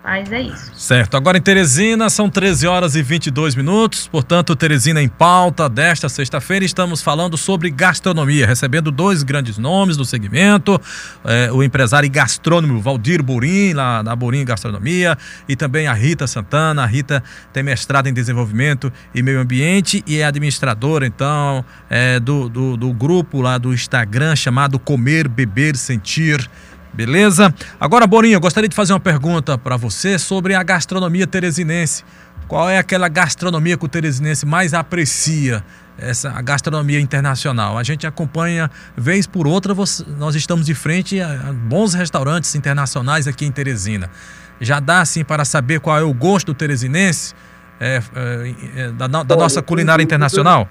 mas 0.05 0.31
é 0.31 0.43
isso. 0.43 0.71
Certo. 0.75 1.17
Agora 1.17 1.39
em 1.39 1.41
Teresina 1.41 2.11
são 2.11 2.29
13 2.29 2.67
horas 2.67 2.95
e 2.95 3.03
22 3.03 3.55
minutos. 3.55 4.07
Portanto, 4.07 4.55
Teresina 4.55 5.01
em 5.01 5.09
pauta 5.09 5.67
desta 5.67 6.11
sexta-feira. 6.11 6.63
Estamos 6.63 7.01
falando 7.01 7.39
sobre 7.39 7.71
gastronomia, 7.71 8.47
recebendo 8.47 8.91
dois 8.91 9.23
grandes 9.23 9.57
nomes 9.57 9.97
do 9.97 10.05
segmento: 10.05 10.79
é, 11.25 11.51
o 11.51 11.63
empresário 11.63 12.07
e 12.07 12.11
gastrônomo 12.11 12.83
Valdir 12.83 13.23
Burim, 13.23 13.73
lá 13.73 14.03
da 14.03 14.15
Burim 14.15 14.45
Gastronomia, 14.45 15.17
e 15.49 15.57
também 15.57 15.87
a 15.87 15.95
Rita 15.95 16.27
Santana. 16.27 16.83
A 16.83 16.87
Rita 16.87 17.25
tem 17.51 17.63
mestrado 17.63 18.07
em 18.07 18.13
desenvolvimento 18.13 18.93
e 19.15 19.23
meio 19.23 19.41
ambiente 19.41 20.05
e 20.07 20.19
é 20.19 20.25
administradora, 20.25 21.07
então, 21.07 21.65
é, 21.89 22.21
do, 22.21 22.51
do, 22.51 22.77
do 22.77 22.93
grupo 22.93 23.41
lá 23.41 23.57
do 23.57 23.73
Instagram 23.73 24.37
chamado 24.37 24.79
Comer, 24.79 25.29
Beber, 25.29 25.77
Sentir. 25.77 26.47
Beleza? 26.95 27.53
Agora, 27.81 28.07
Borinha, 28.07 28.37
eu 28.37 28.41
gostaria 28.41 28.69
de 28.69 28.77
fazer 28.77 28.93
uma 28.93 29.01
pergunta 29.01 29.59
para 29.59 29.77
você 29.77 30.17
sobre 30.17 30.55
a 30.55 30.63
gastronomia 30.63 31.27
teresinense. 31.27 32.05
Qual 32.47 32.71
é 32.71 32.79
aquela 32.79 33.09
gastronomia 33.09 33.77
que 33.77 33.85
o 33.85 33.89
teresinense 33.89 34.47
mais 34.47 34.73
aprecia? 34.73 35.65
Essa 35.99 36.31
a 36.31 36.43
gastronomia 36.43 37.01
internacional. 37.01 37.79
A 37.79 37.83
gente 37.83 38.07
acompanha 38.07 38.71
vez 38.97 39.27
por 39.27 39.47
outra, 39.47 39.73
você, 39.75 40.05
nós 40.19 40.35
estamos 40.35 40.67
de 40.67 40.75
frente 40.75 41.21
a, 41.21 41.49
a 41.49 41.53
bons 41.53 41.95
restaurantes 41.95 42.55
internacionais 42.55 43.29
aqui 43.29 43.45
em 43.45 43.53
Teresina. 43.53 44.11
Já 44.61 44.81
dá 44.81 45.01
assim 45.01 45.25
para 45.25 45.45
saber 45.45 45.81
qual 45.81 45.99
é 45.99 46.03
o 46.03 46.13
gosto 46.13 46.47
do 46.47 46.55
teresinense 46.55 47.35
é, 47.81 48.01
é, 48.15 48.55
é, 48.77 48.93
da, 48.93 49.07
da 49.07 49.37
nossa 49.37 49.63
culinária 49.63 50.03
internacional? 50.03 50.69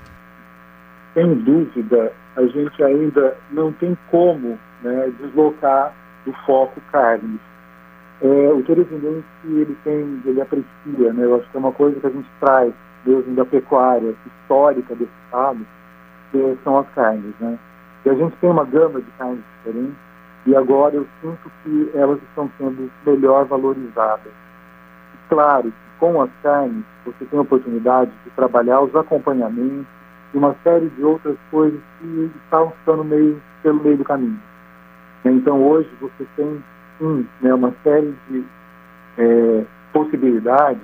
Sem 1.13 1.35
dúvida, 1.35 2.11
a 2.35 2.41
gente 2.47 2.83
ainda 2.83 3.35
não 3.51 3.71
tem 3.71 3.97
como 4.09 4.59
né, 4.83 5.11
deslocar 5.21 5.93
do 6.25 6.33
foco 6.45 6.79
carne. 6.91 7.39
É, 8.21 8.51
o 8.53 8.63
teresinense, 8.63 9.25
ele 9.45 9.77
tem, 9.83 10.21
ele 10.25 10.41
aprecia, 10.41 11.13
né? 11.13 11.25
Eu 11.25 11.35
acho 11.35 11.49
que 11.49 11.57
é 11.57 11.59
uma 11.59 11.71
coisa 11.71 11.99
que 11.99 12.07
a 12.07 12.09
gente 12.09 12.29
traz 12.39 12.73
desde 13.05 13.31
da 13.31 13.45
pecuária 13.45 14.15
histórica 14.25 14.95
desse 14.95 15.11
estado, 15.25 15.59
que 16.31 16.57
são 16.63 16.77
as 16.77 16.89
carnes, 16.91 17.33
né? 17.39 17.59
E 18.05 18.09
a 18.09 18.13
gente 18.13 18.35
tem 18.37 18.49
uma 18.49 18.65
gama 18.65 19.01
de 19.01 19.11
carnes 19.17 19.43
diferentes 19.57 19.95
e 20.45 20.55
agora 20.55 20.95
eu 20.95 21.07
sinto 21.21 21.51
que 21.63 21.91
elas 21.93 22.21
estão 22.23 22.49
sendo 22.57 22.91
melhor 23.05 23.45
valorizadas. 23.45 24.31
Claro 25.29 25.71
que 25.71 25.99
com 25.99 26.21
as 26.21 26.29
carnes 26.41 26.83
você 27.05 27.25
tem 27.25 27.39
a 27.39 27.41
oportunidade 27.41 28.11
de 28.25 28.29
trabalhar 28.31 28.81
os 28.81 28.93
acompanhamentos 28.95 29.85
e 30.33 30.37
uma 30.37 30.55
série 30.63 30.89
de 30.89 31.03
outras 31.03 31.37
coisas 31.49 31.79
que 31.99 32.31
estavam 32.43 32.71
ficando 32.71 33.03
meio 33.03 33.41
pelo 33.61 33.81
meio 33.81 33.97
do 33.97 34.03
caminho. 34.03 34.39
Então, 35.25 35.61
hoje, 35.63 35.89
você 36.01 36.25
tem 36.35 36.63
sim, 36.97 37.27
né, 37.41 37.53
uma 37.53 37.73
série 37.83 38.13
de 38.29 38.45
é, 39.17 39.65
possibilidades 39.91 40.81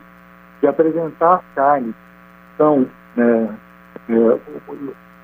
de 0.61 0.67
apresentar 0.67 1.43
carnes 1.55 1.93
que 1.93 2.57
são 2.57 2.87
né, 3.15 3.55
é, 4.09 4.39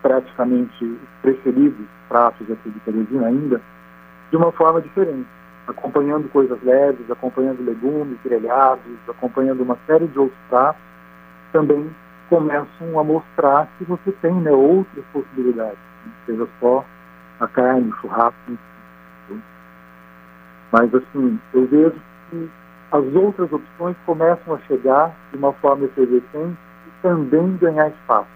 praticamente 0.01 0.99
preferidos 1.21 1.85
pratos 2.07 2.49
aqui 2.49 2.69
de 2.69 2.79
Teresina 2.81 3.27
ainda, 3.27 3.61
de 4.29 4.37
uma 4.37 4.51
forma 4.51 4.81
diferente, 4.81 5.27
acompanhando 5.67 6.29
coisas 6.29 6.61
leves, 6.63 7.09
acompanhando 7.09 7.65
legumes 7.65 8.17
grelhados, 8.23 8.83
acompanhando 9.07 9.63
uma 9.63 9.77
série 9.87 10.07
de 10.07 10.19
outros 10.19 10.39
pratos, 10.49 10.81
também 11.51 11.89
começam 12.29 12.99
a 12.99 13.03
mostrar 13.03 13.67
que 13.77 13.85
você 13.85 14.11
tem 14.21 14.33
né, 14.33 14.51
outras 14.51 15.05
possibilidades, 15.11 15.77
seja 16.25 16.47
só 16.59 16.85
a 17.39 17.47
carne, 17.47 17.89
o 17.89 17.95
churrasco, 17.97 18.57
mas, 20.71 20.93
assim, 20.93 21.39
eu 21.53 21.67
vejo 21.67 21.95
que 22.29 22.49
as 22.91 23.03
outras 23.13 23.51
opções 23.51 23.95
começam 24.05 24.55
a 24.55 24.59
chegar 24.67 25.15
de 25.31 25.37
uma 25.37 25.53
forma 25.53 25.85
efervescente 25.85 26.57
e 26.87 27.01
também 27.01 27.57
ganhar 27.57 27.89
espaço. 27.89 28.29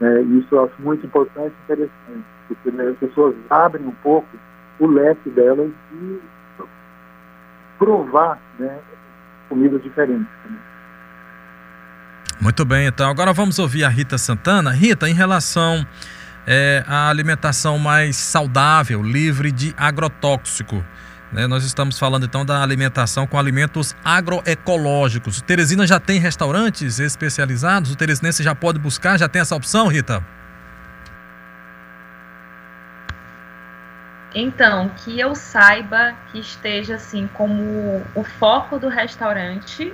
Né? 0.00 0.22
E 0.22 0.38
isso 0.38 0.54
eu 0.54 0.64
acho 0.64 0.74
muito 0.80 1.06
importante 1.06 1.54
e 1.54 1.64
interessante, 1.64 2.24
porque 2.48 2.70
né, 2.70 2.88
as 2.88 2.96
pessoas 2.96 3.34
abrem 3.48 3.86
um 3.86 3.94
pouco 4.02 4.28
o 4.78 4.86
leque 4.86 5.28
delas 5.30 5.70
de 5.92 6.20
provar 7.78 8.38
né, 8.58 8.78
comidas 9.48 9.82
diferentes. 9.82 10.26
Muito 12.40 12.64
bem, 12.64 12.86
então 12.86 13.10
agora 13.10 13.32
vamos 13.34 13.58
ouvir 13.58 13.84
a 13.84 13.88
Rita 13.88 14.16
Santana. 14.16 14.70
Rita, 14.70 15.08
em 15.08 15.12
relação 15.12 15.86
é, 16.46 16.82
à 16.86 17.10
alimentação 17.10 17.78
mais 17.78 18.16
saudável, 18.16 19.02
livre 19.02 19.52
de 19.52 19.74
agrotóxico, 19.76 20.82
né? 21.32 21.46
Nós 21.46 21.64
estamos 21.64 21.98
falando 21.98 22.26
então 22.26 22.44
da 22.44 22.62
alimentação 22.62 23.26
com 23.26 23.38
alimentos 23.38 23.94
agroecológicos. 24.04 25.38
O 25.38 25.44
Teresina 25.44 25.86
já 25.86 26.00
tem 26.00 26.18
restaurantes 26.18 26.98
especializados? 26.98 27.92
O 27.92 27.96
Teresinense 27.96 28.42
já 28.42 28.54
pode 28.54 28.78
buscar? 28.78 29.18
Já 29.18 29.28
tem 29.28 29.40
essa 29.40 29.54
opção, 29.54 29.86
Rita? 29.86 30.24
Então, 34.34 34.90
que 34.98 35.18
eu 35.18 35.34
saiba 35.34 36.14
que 36.30 36.38
esteja 36.38 36.94
assim 36.94 37.28
como 37.34 38.04
o 38.14 38.22
foco 38.22 38.78
do 38.78 38.88
restaurante 38.88 39.92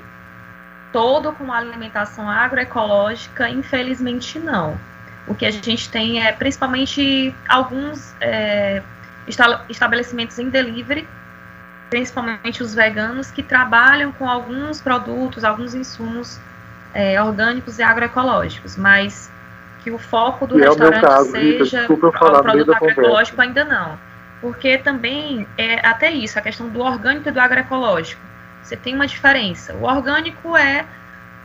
todo 0.92 1.32
com 1.32 1.52
alimentação 1.52 2.28
agroecológica, 2.28 3.48
infelizmente 3.48 4.38
não. 4.38 4.78
O 5.26 5.34
que 5.34 5.44
a 5.44 5.50
gente 5.50 5.90
tem 5.90 6.24
é 6.24 6.32
principalmente 6.32 7.34
alguns 7.48 8.14
é, 8.20 8.82
estabelecimentos 9.68 10.38
em 10.38 10.48
delivery 10.48 11.06
principalmente 11.88 12.62
os 12.62 12.74
veganos, 12.74 13.30
que 13.30 13.42
trabalham 13.42 14.12
com 14.12 14.28
alguns 14.28 14.80
produtos, 14.80 15.44
alguns 15.44 15.74
insumos 15.74 16.38
é, 16.92 17.20
orgânicos 17.22 17.78
e 17.78 17.82
agroecológicos, 17.82 18.76
mas 18.76 19.30
que 19.82 19.90
o 19.90 19.98
foco 19.98 20.46
do 20.46 20.58
e 20.58 20.62
restaurante 20.62 20.98
é 20.98 21.00
caso, 21.00 21.30
seja 21.30 21.80
Rita, 21.82 21.92
o 21.92 21.96
produto 21.96 22.74
agroecológico 22.74 23.40
ainda 23.40 23.64
não. 23.64 23.98
Porque 24.40 24.78
também 24.78 25.46
é 25.56 25.86
até 25.86 26.10
isso, 26.10 26.38
a 26.38 26.42
questão 26.42 26.68
do 26.68 26.80
orgânico 26.80 27.28
e 27.28 27.32
do 27.32 27.40
agroecológico. 27.40 28.20
Você 28.62 28.76
tem 28.76 28.94
uma 28.94 29.06
diferença. 29.06 29.74
O 29.74 29.84
orgânico 29.84 30.56
é 30.56 30.84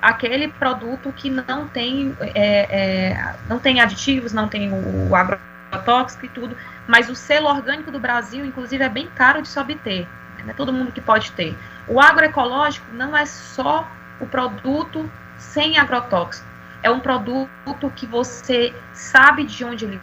aquele 0.02 0.48
produto 0.48 1.14
que 1.16 1.30
não 1.30 1.68
tem, 1.68 2.16
é, 2.20 3.12
é, 3.14 3.36
não 3.48 3.60
tem 3.60 3.80
aditivos, 3.80 4.34
não 4.34 4.48
tem 4.48 4.72
o, 4.72 5.10
o 5.10 5.16
agrotóxico 5.16 6.26
e 6.26 6.30
tudo, 6.30 6.58
mas 6.88 7.10
o 7.10 7.16
selo 7.16 7.48
orgânico 7.48 7.92
do 7.92 8.00
Brasil, 8.00 8.44
inclusive, 8.44 8.84
é 8.84 8.90
bem 8.90 9.08
caro 9.14 9.42
de 9.42 9.48
se 9.48 9.60
obter. 9.60 10.08
Né? 10.46 10.54
Todo 10.56 10.74
mundo 10.74 10.92
que 10.92 11.02
pode 11.02 11.32
ter. 11.32 11.58
O 11.88 12.00
agroecológico 12.00 12.86
não 12.94 13.16
é 13.16 13.26
só 13.26 13.88
o 14.20 14.26
produto 14.26 15.10
sem 15.38 15.78
agrotóxico. 15.78 16.48
É 16.84 16.90
um 16.90 17.00
produto 17.00 17.92
que 17.96 18.06
você 18.06 18.74
sabe 18.94 19.44
de 19.44 19.64
onde 19.64 19.86
ele 19.86 20.02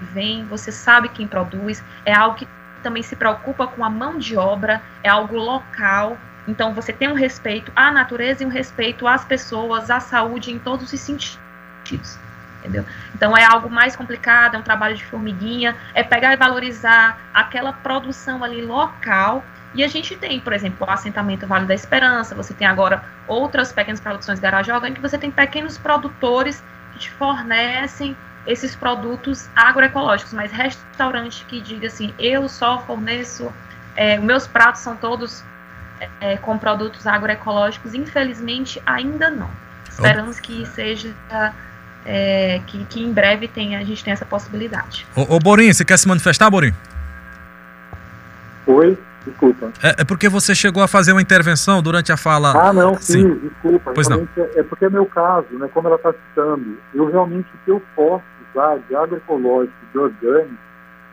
vem, 0.00 0.44
você 0.44 0.72
sabe 0.72 1.08
quem 1.08 1.26
produz, 1.26 1.82
é 2.04 2.14
algo 2.14 2.36
que 2.36 2.48
também 2.82 3.02
se 3.02 3.14
preocupa 3.14 3.66
com 3.66 3.84
a 3.84 3.90
mão 3.90 4.18
de 4.18 4.36
obra, 4.36 4.82
é 5.02 5.08
algo 5.08 5.36
local. 5.36 6.16
Então 6.48 6.72
você 6.72 6.92
tem 6.92 7.08
um 7.08 7.14
respeito 7.14 7.70
à 7.76 7.90
natureza 7.90 8.42
e 8.42 8.46
um 8.46 8.50
respeito 8.50 9.06
às 9.06 9.24
pessoas, 9.24 9.90
à 9.90 10.00
saúde 10.00 10.50
em 10.50 10.58
todos 10.58 10.92
os 10.92 11.00
sentidos. 11.00 12.18
Entendeu? 12.60 12.84
Então 13.14 13.36
é 13.36 13.44
algo 13.44 13.70
mais 13.70 13.96
complicado, 13.96 14.54
é 14.54 14.58
um 14.58 14.62
trabalho 14.62 14.94
de 14.94 15.04
formiguinha, 15.04 15.76
é 15.94 16.02
pegar 16.02 16.32
e 16.32 16.36
valorizar 16.36 17.18
aquela 17.32 17.72
produção 17.72 18.44
ali 18.44 18.62
local 18.62 19.42
e 19.74 19.84
a 19.84 19.88
gente 19.88 20.16
tem, 20.16 20.40
por 20.40 20.52
exemplo, 20.52 20.86
o 20.86 20.90
assentamento 20.90 21.46
Vale 21.46 21.66
da 21.66 21.74
Esperança, 21.74 22.34
você 22.34 22.52
tem 22.52 22.66
agora 22.66 23.04
outras 23.28 23.72
pequenas 23.72 24.00
produções 24.00 24.40
garagem 24.40 24.74
orgânica, 24.74 25.00
você 25.00 25.16
tem 25.16 25.30
pequenos 25.30 25.78
produtores 25.78 26.62
que 26.92 26.98
te 27.00 27.10
fornecem 27.12 28.16
esses 28.46 28.74
produtos 28.74 29.48
agroecológicos, 29.54 30.32
mas 30.32 30.50
restaurante 30.50 31.44
que 31.44 31.60
diga 31.60 31.86
assim, 31.86 32.12
eu 32.18 32.48
só 32.48 32.80
forneço, 32.80 33.52
é, 33.94 34.18
meus 34.18 34.46
pratos 34.46 34.80
são 34.80 34.96
todos 34.96 35.44
é, 36.20 36.36
com 36.38 36.58
produtos 36.58 37.06
agroecológicos, 37.06 37.94
infelizmente 37.94 38.82
ainda 38.84 39.30
não. 39.30 39.50
Esperamos 39.88 40.40
que 40.40 40.64
seja 40.66 41.14
é, 42.04 42.60
que, 42.66 42.84
que, 42.86 43.02
em 43.02 43.12
breve 43.12 43.46
tenha, 43.46 43.78
a 43.78 43.84
gente 43.84 44.02
tenha 44.02 44.14
essa 44.14 44.24
possibilidade. 44.24 45.06
Ô, 45.14 45.36
ô 45.36 45.38
Borim, 45.38 45.72
você 45.72 45.84
quer 45.84 45.98
se 45.98 46.08
manifestar, 46.08 46.50
Borim? 46.50 46.74
Oi. 48.66 48.98
Desculpa. 49.26 49.70
É, 49.82 50.02
é, 50.02 50.04
porque 50.04 50.28
você 50.28 50.54
chegou 50.54 50.82
a 50.82 50.88
fazer 50.88 51.12
uma 51.12 51.22
intervenção 51.22 51.82
durante 51.82 52.10
a 52.10 52.16
fala. 52.16 52.52
Ah, 52.52 52.72
não, 52.72 52.94
sim, 52.96 53.22
sim. 53.22 53.38
desculpa. 53.38 53.92
Pois 53.94 54.08
não. 54.08 54.26
É, 54.36 54.60
é, 54.60 54.62
porque 54.62 54.86
é 54.86 54.90
meu 54.90 55.06
caso, 55.06 55.46
né? 55.52 55.68
Como 55.72 55.88
ela 55.88 55.96
está 55.96 56.12
citando, 56.12 56.78
eu 56.94 57.10
realmente 57.10 57.48
o 57.54 57.58
que 57.64 57.70
eu 57.70 57.82
posso 57.94 58.24
usar 58.50 58.78
de 58.88 58.96
agroecológico, 58.96 59.74
de 59.92 59.98
orgânico, 59.98 60.54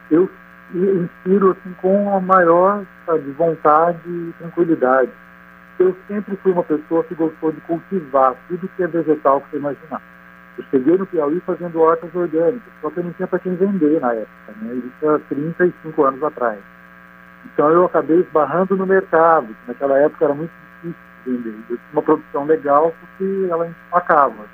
eu 0.10 0.30
inspiro 0.74 1.52
assim, 1.52 1.74
com 1.82 2.16
a 2.16 2.20
maior 2.20 2.84
sabe, 3.06 3.32
vontade 3.32 4.00
e 4.06 4.34
tranquilidade. 4.38 5.12
Eu 5.80 5.96
sempre 6.08 6.36
fui 6.38 6.52
uma 6.52 6.64
pessoa 6.64 7.04
que 7.04 7.16
gostou 7.16 7.52
de 7.52 7.62
cultivar 7.62 8.36
tudo 8.48 8.70
que 8.76 8.84
é 8.84 8.88
vegetal 8.88 9.42
que 9.42 9.52
você 9.52 9.58
imaginar. 9.58 10.02
Eu 10.58 10.64
cheguei 10.72 10.98
no 10.98 11.06
Piauí 11.06 11.40
fazendo 11.42 11.80
hortas 11.80 12.14
orgânicas, 12.16 12.74
só 12.82 12.90
que 12.90 13.00
eu 13.00 13.04
não 13.04 13.14
tinha 13.14 13.28
para 13.28 13.40
quem 13.40 13.56
vender 13.56 14.02
na 14.02 14.14
época, 14.14 14.54
né? 14.62 14.74
Isso 14.74 15.10
há 15.10 15.20
35 15.30 16.04
anos 16.04 16.24
atrás. 16.24 16.60
Então 17.54 17.70
eu 17.70 17.86
acabei 17.86 18.20
esbarrando 18.20 18.76
no 18.76 18.86
mercado, 18.86 19.48
que 19.48 19.68
naquela 19.68 19.98
época 20.00 20.26
era 20.26 20.34
muito 20.34 20.52
difícil 20.82 20.96
vender. 21.26 21.56
Eu 21.70 21.78
tinha 21.78 21.80
uma 21.94 22.02
produção 22.02 22.46
legal 22.46 22.94
porque 23.00 23.48
ela 23.50 23.68
empacava, 23.68 24.46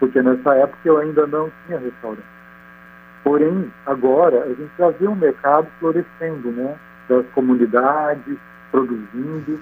porque 0.00 0.20
nessa 0.20 0.54
época 0.56 0.78
eu 0.84 0.98
ainda 0.98 1.26
não 1.26 1.50
tinha 1.66 1.78
restaurante. 1.78 2.34
Porém, 3.22 3.72
agora 3.86 4.44
a 4.44 4.48
gente 4.48 4.70
já 4.78 4.90
vê 4.90 5.08
um 5.08 5.14
mercado 5.14 5.66
florescendo, 5.80 6.50
né? 6.50 6.76
Das 7.08 7.24
comunidades 7.34 8.36
produzindo 8.70 9.60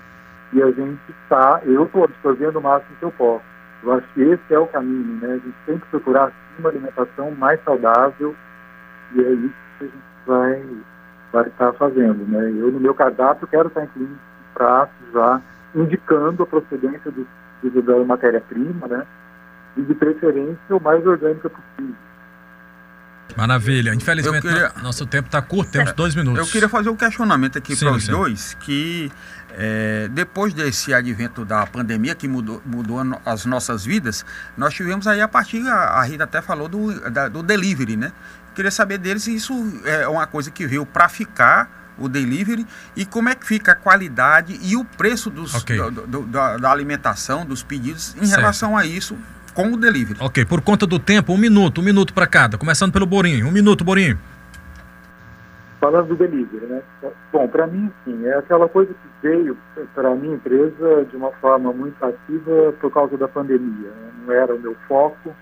e 0.53 0.62
a 0.62 0.70
gente 0.70 1.01
está, 1.23 1.61
eu 1.64 1.85
estou 1.85 2.05
absorvendo 2.05 2.59
o 2.59 2.62
máximo 2.62 2.96
que 2.99 3.05
eu 3.05 3.12
posso. 3.12 3.44
Eu 3.83 3.92
acho 3.92 4.07
que 4.14 4.23
esse 4.23 4.55
é 4.55 4.59
o 4.59 4.66
caminho, 4.66 5.20
né? 5.20 5.35
A 5.35 5.38
gente 5.38 5.57
tem 5.66 5.79
que 5.79 5.87
procurar 5.87 6.33
uma 6.59 6.68
alimentação 6.68 7.31
mais 7.33 7.62
saudável 7.64 8.35
e 9.14 9.20
é 9.20 9.31
isso 9.31 9.55
que 9.79 9.85
a 9.85 9.88
gente 9.88 10.03
vai 10.27 10.62
vai 11.33 11.47
estar 11.49 11.73
fazendo. 11.75 12.25
Né? 12.27 12.51
Eu, 12.51 12.71
no 12.71 12.81
meu 12.81 12.95
cardápio, 12.95 13.47
quero 13.47 13.68
estar 13.68 13.85
incluindo 13.85 14.18
pratos 14.55 14.95
já 15.12 15.40
indicando 15.75 16.42
a 16.42 16.47
procedência 16.47 17.11
do, 17.11 17.27
do 17.62 17.83
da 17.83 18.05
matéria-prima, 18.05 18.87
né? 18.87 19.07
E 19.77 19.83
de 19.83 19.95
preferência 19.95 20.77
o 20.77 20.81
mais 20.81 21.05
orgânica 21.07 21.49
possível. 21.49 21.97
Maravilha. 23.37 23.95
Infelizmente, 23.95 24.47
queria... 24.47 24.73
nosso 24.83 25.07
tempo 25.07 25.29
está 25.29 25.40
curto, 25.40 25.71
temos 25.73 25.92
dois 25.92 26.14
minutos. 26.14 26.47
Eu 26.47 26.53
queria 26.53 26.68
fazer 26.68 26.90
um 26.90 26.97
questionamento 26.97 27.57
aqui 27.57 27.75
para 27.75 27.92
os 27.92 28.07
dois, 28.07 28.55
que 28.61 29.11
é, 29.57 30.09
depois 30.09 30.53
desse 30.53 30.92
advento 30.92 31.45
da 31.45 31.66
pandemia 31.66 32.14
que 32.14 32.29
mudou, 32.29 32.62
mudou 32.64 32.99
as 33.25 33.47
nossas 33.47 33.85
vidas, 33.85 34.25
nós 34.57 34.75
tivemos 34.75 35.07
aí 35.07 35.21
a 35.21 35.29
partir, 35.29 35.66
a, 35.66 36.01
a 36.01 36.03
Rita 36.03 36.25
até 36.25 36.42
falou 36.42 36.68
do, 36.68 37.11
da, 37.11 37.29
do 37.29 37.42
delivery, 37.42 37.97
né? 37.97 38.12
Queria 38.55 38.71
saber 38.71 38.99
deles 38.99 39.23
se 39.23 39.35
isso 39.35 39.55
é 39.85 40.07
uma 40.09 40.27
coisa 40.27 40.51
que 40.51 40.67
veio 40.67 40.85
para 40.85 41.09
ficar 41.09 41.83
o 41.99 42.09
delivery 42.09 42.67
e 42.97 43.05
como 43.05 43.29
é 43.29 43.35
que 43.35 43.47
fica 43.47 43.73
a 43.73 43.75
qualidade 43.75 44.59
e 44.62 44.77
o 44.77 44.85
preço 44.85 45.31
dos, 45.31 45.55
okay. 45.55 45.77
do, 45.77 45.91
do, 45.91 46.23
da, 46.23 46.57
da, 46.57 46.71
alimentação, 46.71 47.45
dos 47.45 47.62
pedidos 47.62 48.15
em 48.17 48.27
certo. 48.27 48.41
relação 48.41 48.77
a 48.77 48.85
isso 48.85 49.17
com 49.55 49.73
o 49.73 49.77
delivery. 49.77 50.19
Ok, 50.21 50.45
por 50.45 50.61
conta 50.62 50.87
do 50.87 50.99
tempo, 50.99 51.33
um 51.33 51.38
minuto, 51.38 51.81
um 51.81 51.85
minuto 51.85 52.15
para 52.15 52.27
cada. 52.27 52.57
Começando 52.57 52.93
pelo 52.93 53.07
Borinho. 53.07 53.47
Um 53.47 53.51
minuto, 53.51 53.85
Borinho. 53.85 54.19
Falando 55.79 56.09
do 56.09 56.17
delivery, 56.17 56.67
né? 56.67 56.81
Bom, 57.33 57.49
para 57.49 57.67
mim, 57.67 57.91
sim, 58.05 58.25
é 58.25 58.38
aquela 58.38 58.69
coisa 58.69 58.93
que 58.95 59.27
veio 59.27 59.59
para 59.95 60.11
a 60.11 60.15
minha 60.15 60.37
empresa 60.37 61.05
de 61.11 61.17
uma 61.17 61.33
forma 61.33 61.73
muito 61.73 62.03
ativa 62.05 62.73
por 62.81 62.91
causa 62.93 63.17
da 63.17 63.27
pandemia. 63.27 63.91
Né? 63.91 64.12
Não 64.25 64.33
era 64.33 64.55
o 64.55 64.61
meu 64.61 64.77
foco, 64.87 65.35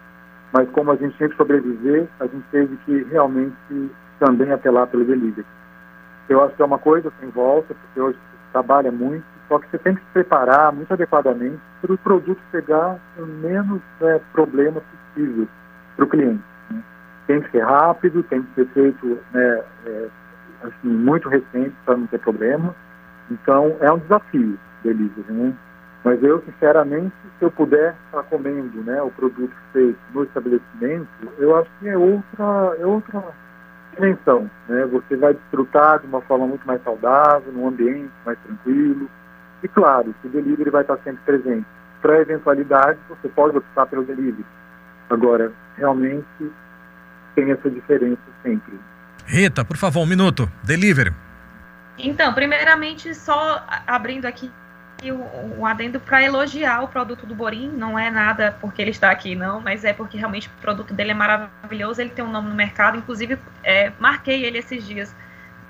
mas 0.53 0.69
como 0.71 0.91
a 0.91 0.97
gente 0.97 1.17
sempre 1.17 1.37
sobreviver, 1.37 2.09
a 2.19 2.27
gente 2.27 2.45
teve 2.51 2.77
que 2.79 3.05
realmente 3.05 3.57
também 4.19 4.51
apelar 4.53 4.87
pelo 4.89 5.05
delivery. 5.05 5.47
Eu 6.29 6.43
acho 6.45 6.55
que 6.55 6.63
é 6.63 6.65
uma 6.65 6.79
coisa 6.79 7.13
sem 7.21 7.31
volta, 7.31 7.75
porque 7.75 8.01
hoje 8.01 8.17
se 8.17 8.53
trabalha 8.53 8.91
muito, 8.91 9.25
só 9.49 9.59
que 9.59 9.69
você 9.69 9.79
tem 9.79 9.95
que 9.95 10.01
se 10.01 10.07
preparar 10.13 10.73
muito 10.73 10.93
adequadamente 10.93 11.61
para 11.81 11.93
o 11.93 11.99
produto 11.99 12.41
chegar 12.51 12.99
o 13.19 13.27
menos 13.27 13.81
né, 14.01 14.21
problema 14.33 14.81
possível 14.81 15.49
para 15.97 16.05
o 16.05 16.09
cliente. 16.09 16.43
Né? 16.71 16.83
Tem 17.27 17.41
que 17.41 17.51
ser 17.51 17.65
rápido, 17.65 18.23
tem 18.25 18.43
que 18.43 18.55
ser 18.55 18.67
feito 18.69 19.19
né, 19.33 19.65
é, 19.87 20.09
assim, 20.63 20.89
muito 20.89 21.29
recente 21.29 21.75
para 21.85 21.97
não 21.97 22.07
ter 22.07 22.19
problema. 22.19 22.75
Então, 23.31 23.77
é 23.81 23.91
um 23.91 23.99
desafio 23.99 24.59
delivery, 24.83 25.33
né? 25.33 25.55
Mas 26.03 26.23
eu, 26.23 26.43
sinceramente, 26.43 27.15
se 27.39 27.45
eu 27.45 27.51
puder 27.51 27.95
estar 28.07 28.23
comendo 28.25 28.83
né, 28.83 29.03
o 29.03 29.11
produto 29.11 29.55
feito 29.73 29.99
no 30.15 30.25
estabelecimento, 30.25 31.09
eu 31.39 31.57
acho 31.57 31.71
que 31.79 31.89
é 31.89 31.97
outra, 31.97 32.77
é 32.79 32.87
outra 32.87 33.23
dimensão. 33.95 34.51
Né? 34.67 34.87
Você 34.87 35.17
vai 35.17 35.35
desfrutar 35.35 36.01
de 36.01 36.07
uma 36.07 36.23
forma 36.23 36.47
muito 36.47 36.67
mais 36.67 36.83
saudável, 36.83 37.53
num 37.53 37.69
ambiente 37.69 38.11
mais 38.25 38.39
tranquilo. 38.41 39.11
E 39.63 39.69
claro, 39.69 40.15
o 40.25 40.29
delivery 40.29 40.71
vai 40.71 40.83
estar 40.83 40.97
sempre 41.05 41.21
presente. 41.25 41.67
Para 42.01 42.23
eventualidade, 42.23 42.99
você 43.09 43.29
pode 43.29 43.59
optar 43.59 43.85
pelo 43.87 44.05
delivery. 44.05 44.47
Agora, 45.11 45.53
realmente, 45.77 46.51
tem 47.35 47.51
essa 47.51 47.69
diferença 47.69 48.23
sempre. 48.43 48.81
Rita, 49.27 49.65
por 49.67 49.77
favor, 49.77 50.01
um 50.01 50.07
minuto. 50.07 50.51
Delivery. 50.63 51.13
Então, 51.99 52.33
primeiramente, 52.33 53.15
só 53.15 53.63
abrindo 53.87 54.25
aqui 54.25 54.51
um 55.11 55.65
adendo 55.65 55.99
para 55.99 56.23
elogiar 56.23 56.83
o 56.83 56.89
produto 56.89 57.25
do 57.25 57.35
Borim, 57.35 57.69
não 57.69 57.99
é 57.99 58.11
nada 58.11 58.57
porque 58.61 58.83
ele 58.83 58.91
está 58.91 59.11
aqui, 59.11 59.35
não, 59.35 59.61
mas 59.61 59.85
é 59.85 59.93
porque 59.93 60.19
realmente 60.19 60.49
o 60.49 60.61
produto 60.61 60.93
dele 60.93 61.13
é 61.13 61.15
maravilhoso, 61.15 62.01
ele 62.01 62.11
tem 62.11 62.25
um 62.25 62.31
nome 62.31 62.49
no 62.49 62.55
mercado, 62.55 62.99
inclusive 62.99 63.39
é, 63.63 63.91
marquei 63.99 64.45
ele 64.45 64.59
esses 64.59 64.87
dias, 64.87 65.15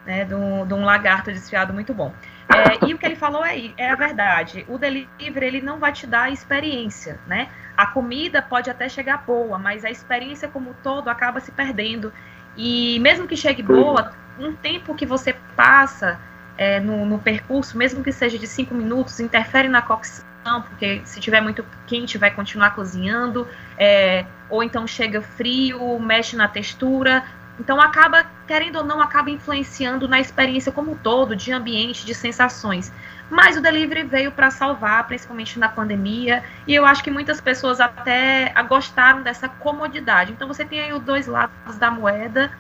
né, 0.04 0.24
de 0.24 0.34
um, 0.34 0.84
lagarto 0.84 1.30
desfiado 1.30 1.72
muito 1.72 1.94
bom. 1.94 2.12
É, 2.48 2.88
e 2.88 2.92
o 2.92 2.98
que 2.98 3.06
ele 3.06 3.14
falou 3.14 3.44
é, 3.44 3.56
é 3.76 3.90
a 3.90 3.94
verdade, 3.94 4.64
o 4.68 4.76
delivery 4.76 5.46
ele 5.46 5.60
não 5.60 5.78
vai 5.78 5.92
te 5.92 6.06
dar 6.06 6.22
a 6.22 6.30
experiência, 6.30 7.20
né? 7.26 7.48
A 7.76 7.86
comida 7.86 8.42
pode 8.42 8.68
até 8.68 8.88
chegar 8.88 9.18
boa, 9.24 9.56
mas 9.56 9.84
a 9.84 9.90
experiência 9.90 10.48
como 10.48 10.74
todo 10.82 11.08
acaba 11.08 11.38
se 11.38 11.52
perdendo. 11.52 12.12
E 12.56 12.98
mesmo 12.98 13.28
que 13.28 13.36
chegue 13.36 13.62
boa, 13.62 14.12
um 14.38 14.52
tempo 14.54 14.94
que 14.94 15.06
você 15.06 15.34
passa 15.54 16.18
é, 16.60 16.78
no, 16.78 17.06
no, 17.06 17.18
percurso, 17.18 17.78
mesmo 17.78 18.04
que 18.04 18.12
seja 18.12 18.38
de 18.38 18.46
cinco 18.46 18.74
minutos, 18.74 19.18
interfere 19.18 19.66
na 19.66 19.80
cocção, 19.80 20.60
porque 20.68 21.00
se 21.06 21.18
tiver 21.18 21.40
muito 21.40 21.64
quente 21.86 22.18
vai 22.18 22.30
continuar 22.30 22.74
cozinhando, 22.74 23.48
é, 23.78 24.26
ou 24.50 24.62
então 24.62 24.86
chega 24.86 25.22
frio, 25.22 25.98
mexe 25.98 26.36
na 26.36 26.46
textura, 26.46 27.24
Então 27.58 27.80
acaba, 27.80 28.26
querendo 28.46 28.76
ou 28.76 28.84
não, 28.84 29.00
acaba 29.00 29.30
influenciando 29.30 30.06
na 30.06 30.20
experiência 30.20 30.70
como 30.70 30.92
um 30.92 30.96
todo, 30.96 31.34
de 31.34 31.50
ambiente, 31.50 32.04
de 32.04 32.14
sensações. 32.14 32.92
Mas 33.30 33.56
o 33.56 33.62
delivery 33.62 34.02
veio 34.02 34.32
para 34.32 34.50
salvar, 34.50 35.06
principalmente 35.06 35.58
na 35.58 35.68
pandemia, 35.68 36.42
e 36.66 36.74
eu 36.74 36.84
acho 36.84 37.02
que 37.02 37.10
muitas 37.10 37.40
pessoas 37.40 37.80
até 37.80 38.52
gostaram 38.68 39.22
dessa 39.22 39.48
comodidade. 39.48 40.32
Então 40.32 40.46
você 40.46 40.64
tem 40.64 40.80
aí 40.80 40.92
os 40.92 41.02
dois 41.02 41.26
lados 41.26 41.78
da 41.78 41.90
moeda. 41.90 42.50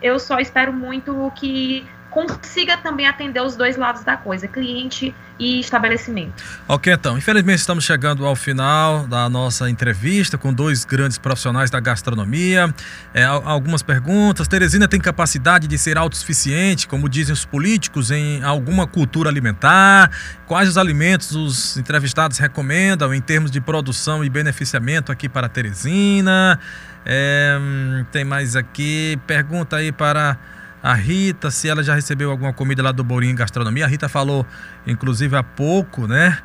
Eu 0.00 0.18
só 0.18 0.38
espero 0.38 0.72
muito 0.72 1.30
que 1.36 1.86
consiga 2.10 2.76
também 2.76 3.06
atender 3.06 3.40
os 3.40 3.56
dois 3.56 3.76
lados 3.76 4.02
da 4.02 4.16
coisa, 4.16 4.48
cliente 4.48 5.14
e 5.38 5.60
estabelecimento. 5.60 6.42
Ok, 6.68 6.92
então, 6.92 7.16
infelizmente 7.16 7.60
estamos 7.60 7.84
chegando 7.84 8.26
ao 8.26 8.36
final 8.36 9.06
da 9.06 9.28
nossa 9.28 9.70
entrevista 9.70 10.36
com 10.36 10.52
dois 10.52 10.84
grandes 10.84 11.16
profissionais 11.16 11.70
da 11.70 11.80
gastronomia. 11.80 12.74
É, 13.14 13.24
algumas 13.24 13.82
perguntas. 13.82 14.46
Teresina 14.48 14.86
tem 14.86 15.00
capacidade 15.00 15.66
de 15.66 15.78
ser 15.78 15.96
autossuficiente, 15.96 16.86
como 16.86 17.08
dizem 17.08 17.32
os 17.32 17.44
políticos, 17.44 18.10
em 18.10 18.42
alguma 18.42 18.86
cultura 18.86 19.30
alimentar? 19.30 20.10
Quais 20.46 20.68
os 20.68 20.76
alimentos 20.76 21.34
os 21.34 21.76
entrevistados 21.78 22.38
recomendam 22.38 23.14
em 23.14 23.20
termos 23.20 23.50
de 23.50 23.60
produção 23.60 24.24
e 24.24 24.28
beneficiamento 24.28 25.12
aqui 25.12 25.28
para 25.28 25.48
Teresina? 25.48 26.58
É, 27.06 27.56
hum, 27.58 28.04
tem 28.12 28.24
mais 28.24 28.56
aqui, 28.56 29.18
pergunta 29.26 29.76
aí 29.76 29.90
para 29.90 30.36
a 30.82 30.94
Rita, 30.94 31.50
se 31.50 31.68
ela 31.68 31.82
já 31.82 31.94
recebeu 31.94 32.30
alguma 32.30 32.52
comida 32.52 32.82
lá 32.82 32.92
do 32.92 33.04
Borinho 33.04 33.36
Gastronomia. 33.36 33.84
A 33.84 33.88
Rita 33.88 34.08
falou, 34.08 34.46
inclusive, 34.86 35.36
há 35.36 35.42
pouco, 35.42 36.06
né? 36.06 36.38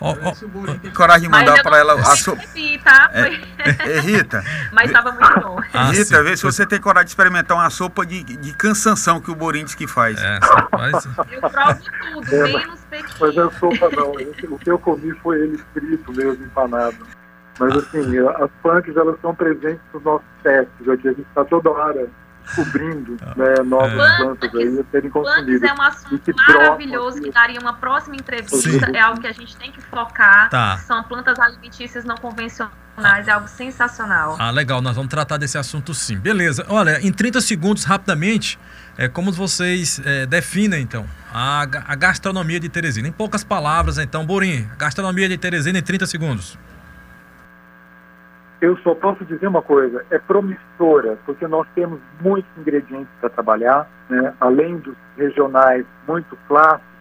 Oh, 0.00 0.10
oh, 0.10 0.90
coragem 0.94 1.22
de 1.22 1.28
mandar 1.28 1.62
para 1.62 1.78
ela 1.78 1.94
a 1.94 2.16
sopa. 2.16 2.42
Tá? 2.82 3.10
É, 3.12 3.96
é, 3.96 4.00
Rita. 4.00 4.42
Mas 4.72 4.86
estava 4.86 5.12
muito 5.12 5.40
bom. 5.40 5.60
Ah, 5.72 5.90
Rita, 5.90 6.22
vê 6.22 6.36
se 6.36 6.42
você 6.42 6.66
tem 6.66 6.80
coragem 6.80 7.06
de 7.06 7.10
experimentar 7.10 7.56
uma 7.56 7.70
sopa 7.70 8.04
de, 8.04 8.22
de 8.22 8.52
cansanção 8.54 9.20
que 9.20 9.30
o 9.30 9.34
Borinho 9.34 9.64
diz 9.64 9.74
que 9.74 9.86
faz. 9.86 10.20
É, 10.20 10.40
faz. 10.70 11.06
Eu 11.30 11.40
provo 11.40 11.80
tudo, 12.12 12.34
é, 12.34 12.42
menos 12.52 12.80
pequeno. 12.90 13.08
Mas 13.20 13.38
a 13.38 13.50
sopa 13.52 13.90
não. 13.96 14.10
O 14.54 14.58
que 14.58 14.70
eu 14.70 14.78
comi 14.78 15.12
foi 15.22 15.40
ele 15.40 15.58
frito 15.72 16.12
mesmo, 16.12 16.44
empanado. 16.44 17.06
Mas 17.58 17.76
assim, 17.76 18.18
as 18.18 18.50
punks 18.62 18.96
elas 18.96 19.14
estão 19.14 19.34
presentes 19.34 19.80
nos 19.92 20.02
nossos 20.02 20.26
testes 20.42 20.88
aqui. 20.88 21.08
A 21.08 21.12
gente 21.12 21.28
está 21.28 21.44
toda 21.44 21.70
hora 21.70 22.10
descobrindo 22.44 23.16
ah. 23.22 23.34
né, 23.36 23.54
novas 23.64 23.92
é. 23.92 24.16
plantas 24.18 24.54
aí 24.54 24.78
a 24.78 24.84
serem 24.90 25.10
consumidas. 25.10 25.62
é 25.62 25.72
um 25.72 25.82
assunto 25.82 26.32
maravilhoso 26.48 27.20
que 27.20 27.30
daria 27.30 27.60
uma 27.60 27.74
próxima 27.74 28.16
entrevista. 28.16 28.56
Sim. 28.58 28.80
É 28.94 29.00
algo 29.00 29.20
que 29.20 29.26
a 29.26 29.32
gente 29.32 29.56
tem 29.56 29.72
que 29.72 29.80
focar. 29.80 30.50
Tá. 30.50 30.78
São 30.78 31.02
plantas 31.04 31.38
alimentícias 31.38 32.04
não 32.04 32.16
convencionais, 32.16 33.26
é 33.26 33.30
algo 33.30 33.48
sensacional. 33.48 34.36
Ah, 34.38 34.50
legal, 34.50 34.80
nós 34.80 34.94
vamos 34.94 35.10
tratar 35.10 35.36
desse 35.36 35.58
assunto 35.58 35.94
sim. 35.94 36.18
Beleza, 36.18 36.64
olha, 36.68 37.00
em 37.00 37.12
30 37.12 37.40
segundos, 37.40 37.84
rapidamente, 37.84 38.58
é, 38.96 39.08
como 39.08 39.32
vocês 39.32 40.00
é, 40.04 40.26
definem, 40.26 40.82
então, 40.82 41.06
a, 41.32 41.62
a 41.62 41.94
gastronomia 41.94 42.60
de 42.60 42.68
Teresina? 42.68 43.08
Em 43.08 43.12
poucas 43.12 43.42
palavras, 43.42 43.98
então, 43.98 44.24
Borim, 44.24 44.68
gastronomia 44.78 45.28
de 45.28 45.38
Teresina 45.38 45.78
em 45.78 45.82
30 45.82 46.06
segundos 46.06 46.58
eu 48.60 48.76
só 48.78 48.94
posso 48.94 49.24
dizer 49.24 49.46
uma 49.46 49.62
coisa, 49.62 50.04
é 50.10 50.18
promissora, 50.18 51.18
porque 51.26 51.46
nós 51.46 51.66
temos 51.74 52.00
muitos 52.20 52.50
ingredientes 52.56 53.12
para 53.20 53.30
trabalhar, 53.30 53.88
né? 54.08 54.32
além 54.40 54.78
dos 54.78 54.96
regionais 55.16 55.84
muito 56.06 56.36
clássicos, 56.48 56.94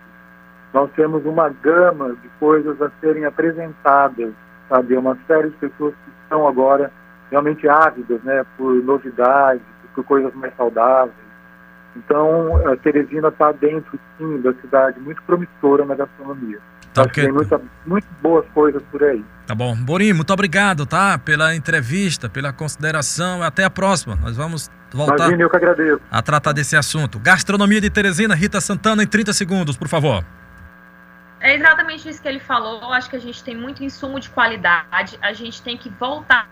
nós 0.73 0.89
temos 0.95 1.23
uma 1.25 1.49
gama 1.49 2.15
de 2.21 2.27
coisas 2.39 2.81
a 2.81 2.89
serem 2.99 3.25
apresentadas, 3.25 4.33
sabe? 4.67 4.95
É 4.95 4.99
uma 4.99 5.17
série 5.27 5.49
de 5.49 5.57
pessoas 5.57 5.93
que 5.93 6.11
estão 6.23 6.47
agora 6.47 6.91
realmente 7.29 7.67
ávidas 7.69 8.21
né? 8.23 8.43
por 8.57 8.73
novidades, 8.83 9.61
por 9.93 10.03
coisas 10.03 10.33
mais 10.33 10.55
saudáveis. 10.55 11.13
Então, 11.95 12.67
a 12.67 12.75
Teresina 12.75 13.27
está 13.27 13.51
dentro, 13.51 13.99
sim, 14.17 14.41
da 14.41 14.51
cidade, 14.55 14.99
muito 14.99 15.21
promissora 15.23 15.85
na 15.85 15.93
gastronomia. 15.93 16.59
Tá. 16.93 17.05
Tem 17.07 17.31
muita, 17.31 17.59
muito 17.85 18.07
boas 18.21 18.45
coisas 18.53 18.81
por 18.91 19.03
aí. 19.03 19.23
Tá 19.47 19.55
bom. 19.55 19.75
Borim, 19.75 20.13
muito 20.13 20.31
obrigado, 20.31 20.85
tá? 20.85 21.17
Pela 21.17 21.55
entrevista, 21.55 22.29
pela 22.29 22.53
consideração. 22.53 23.41
Até 23.41 23.63
a 23.63 23.69
próxima. 23.69 24.15
Nós 24.15 24.37
vamos 24.37 24.69
voltar 24.91 25.15
Imagine, 25.15 25.43
eu 25.43 25.49
que 25.49 25.57
agradeço. 25.57 26.01
a 26.09 26.21
tratar 26.21 26.53
desse 26.53 26.75
assunto. 26.75 27.19
Gastronomia 27.19 27.81
de 27.81 27.89
Teresina, 27.89 28.35
Rita 28.35 28.61
Santana, 28.61 29.03
em 29.03 29.07
30 29.07 29.33
segundos, 29.33 29.75
por 29.75 29.87
favor. 29.87 30.23
É 31.41 31.55
exatamente 31.55 32.07
isso 32.07 32.21
que 32.21 32.27
ele 32.27 32.39
falou. 32.39 32.93
Acho 32.93 33.09
que 33.09 33.17
a 33.17 33.19
gente 33.19 33.43
tem 33.43 33.57
muito 33.57 33.83
insumo 33.83 34.19
de 34.19 34.29
qualidade. 34.29 35.17
A 35.21 35.33
gente 35.33 35.61
tem 35.61 35.77
que 35.77 35.89
voltar 35.89 36.47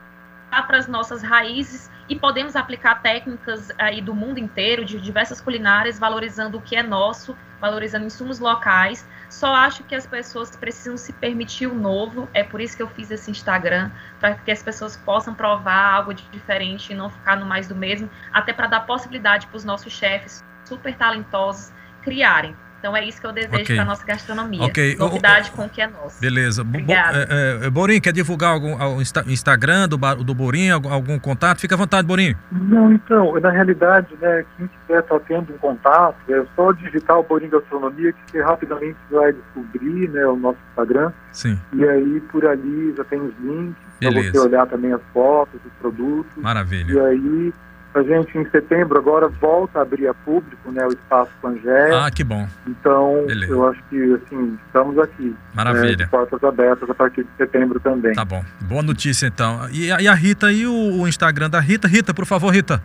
para 0.52 0.78
as 0.78 0.88
nossas 0.88 1.24
raízes 1.24 1.90
e 2.10 2.20
podemos 2.20 2.58
aplicar 2.58 3.02
técnicas 3.02 3.72
aí 3.78 4.02
do 4.02 4.14
mundo 4.14 4.38
inteiro, 4.38 4.84
de 4.84 5.00
diversas 5.00 5.40
culinárias, 5.40 5.98
valorizando 5.98 6.58
o 6.58 6.62
que 6.62 6.76
é 6.76 6.84
nosso, 6.84 7.38
valorizando 7.62 8.06
insumos 8.06 8.40
locais. 8.40 9.08
Só 9.30 9.56
acho 9.56 9.84
que 9.86 9.96
as 9.96 10.06
pessoas 10.06 10.54
precisam 10.54 10.98
se 10.98 11.14
permitir 11.14 11.68
o 11.68 11.74
novo. 11.74 12.28
É 12.34 12.44
por 12.44 12.60
isso 12.60 12.76
que 12.76 12.84
eu 12.84 12.90
fiz 12.90 13.10
esse 13.12 13.32
Instagram, 13.32 13.90
para 14.20 14.36
que 14.36 14.52
as 14.52 14.62
pessoas 14.62 14.98
possam 14.98 15.34
provar 15.34 15.94
algo 15.94 16.14
de 16.14 16.24
diferente 16.32 16.92
e 16.92 16.96
não 16.96 17.10
ficar 17.10 17.38
no 17.38 17.46
mais 17.46 17.68
do 17.68 17.76
mesmo, 17.76 18.10
até 18.34 18.52
para 18.52 18.68
dar 18.68 18.82
possibilidade 18.82 19.48
para 19.48 19.58
os 19.58 19.64
nossos 19.64 19.94
chefes 19.94 20.44
super 20.66 20.94
talentosos 20.96 21.72
criarem. 22.02 22.56
Então 22.82 22.98
é 22.98 23.06
isso 23.06 23.22
que 23.22 23.28
eu 23.28 23.32
desejo 23.32 23.62
okay. 23.62 23.76
para 23.76 23.86
nossa 23.86 24.04
gastronomia. 24.04 24.64
Okay. 24.64 24.96
Novidade 24.96 25.52
o, 25.52 25.54
o, 25.54 25.56
com 25.56 25.66
o 25.66 25.70
que 25.70 25.84
é 25.84 25.88
nosso. 25.88 26.20
Beleza. 26.20 26.64
Obrigada. 26.64 27.28
É, 27.30 27.66
é, 27.68 27.70
Borim, 27.70 28.02
quer 28.02 28.12
divulgar 28.12 28.52
algum 28.52 28.74
o 28.76 29.00
Instagram 29.28 29.88
do, 29.88 29.98
do 30.24 30.34
Borim, 30.34 30.72
algum, 30.72 30.92
algum, 30.92 31.20
contato? 31.20 31.62
Fica 31.62 31.76
à 31.76 31.78
vontade, 31.78 32.08
Borim. 32.08 32.36
Não, 32.52 32.92
então, 32.92 33.40
na 33.40 33.52
realidade, 33.52 34.08
né, 34.20 34.44
quem 34.58 34.66
estiver 34.66 35.04
tá 35.04 35.20
tendo 35.20 35.54
um 35.54 35.58
contato, 35.60 36.18
é 36.28 36.44
só 36.56 36.72
digitar 36.72 37.20
o 37.20 37.24
Borim 37.24 37.50
Gastronomia 37.50 38.14
que 38.14 38.32
você 38.32 38.42
rapidamente 38.42 38.98
vai 39.12 39.32
descobrir 39.32 40.10
né, 40.10 40.26
o 40.26 40.36
nosso 40.36 40.58
Instagram. 40.70 41.12
Sim. 41.32 41.60
E 41.74 41.88
aí 41.88 42.20
por 42.32 42.48
ali 42.48 42.96
já 42.98 43.04
tem 43.04 43.22
os 43.22 43.34
links 43.40 43.84
para 44.00 44.10
você 44.10 44.40
olhar 44.40 44.66
também 44.66 44.92
as 44.92 45.02
fotos, 45.14 45.62
os 45.64 45.74
produtos. 45.74 46.32
Maravilha. 46.36 46.94
E 46.94 47.00
aí 47.00 47.54
a 47.94 48.04
gente, 48.04 48.38
em 48.38 48.50
setembro, 48.50 48.98
agora 48.98 49.28
volta 49.28 49.80
a 49.80 49.82
abrir 49.82 50.08
a 50.08 50.14
público, 50.14 50.72
né, 50.72 50.86
o 50.86 50.90
Espaço 50.90 51.32
Pangé. 51.42 51.92
Ah, 51.94 52.10
que 52.10 52.24
bom. 52.24 52.48
Então, 52.66 53.26
Beleza. 53.28 53.52
eu 53.52 53.68
acho 53.68 53.84
que, 53.90 54.14
assim, 54.14 54.58
estamos 54.66 54.98
aqui. 54.98 55.36
Maravilha. 55.54 55.98
Né, 55.98 56.08
portas 56.10 56.42
abertas 56.44 56.90
a 56.90 56.94
partir 56.94 57.24
de 57.24 57.30
setembro 57.38 57.80
também. 57.80 58.14
Tá 58.14 58.24
bom. 58.24 58.44
Boa 58.62 58.82
notícia, 58.82 59.28
então. 59.28 59.70
E, 59.72 59.92
a, 59.92 60.02
e 60.02 60.08
a 60.08 60.14
Rita, 60.14 60.52
e 60.52 60.66
o, 60.66 61.02
o, 61.02 61.08
Instagram 61.08 61.50
da 61.50 61.60
Rita? 61.60 61.88
Rita, 61.88 62.14
por 62.14 62.26
favor, 62.26 62.54
Rita. 62.54 62.82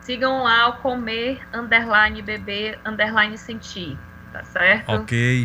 Sigam 0.00 0.44
lá 0.44 0.68
o 0.68 0.74
comer, 0.74 1.40
underline, 1.52 2.22
beber, 2.22 2.78
underline, 2.86 3.36
sentir 3.36 3.98
tá 4.36 4.44
certo? 4.44 4.92
Ok. 4.92 5.44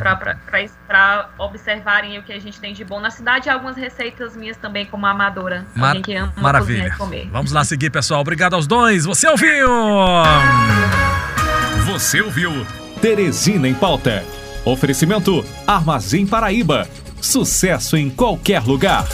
Para 0.88 1.30
observarem 1.38 2.18
o 2.18 2.24
que 2.24 2.34
a 2.34 2.40
gente 2.40 2.60
tem 2.60 2.74
de 2.74 2.84
bom 2.84 3.00
na 3.00 3.10
cidade 3.10 3.48
e 3.48 3.50
algumas 3.50 3.78
receitas 3.78 4.36
minhas 4.36 4.58
também 4.58 4.86
como 4.86 5.06
amadora. 5.06 5.66
Mar 5.76 5.90
alguém 5.90 6.02
que 6.02 6.16
ama 6.16 6.34
Maravilha. 6.36 6.96
comer. 6.98 7.30
Vamos 7.32 7.52
lá 7.52 7.64
seguir, 7.64 7.90
pessoal. 7.90 8.22
Obrigado 8.22 8.54
aos 8.56 8.68
dois. 8.68 9.06
Você 9.06 9.28
ouviu? 9.28 9.70
Você 11.86 12.22
ouviu? 12.22 12.52
Teresina 13.02 13.68
em 13.68 13.74
pauta. 13.74 14.24
Oferecimento 14.66 15.44
Armazém 15.66 16.28
Paraíba. 16.28 16.88
Sucesso 17.22 17.98
em 17.98 18.10
qualquer 18.10 18.62
lugar. 18.64 19.06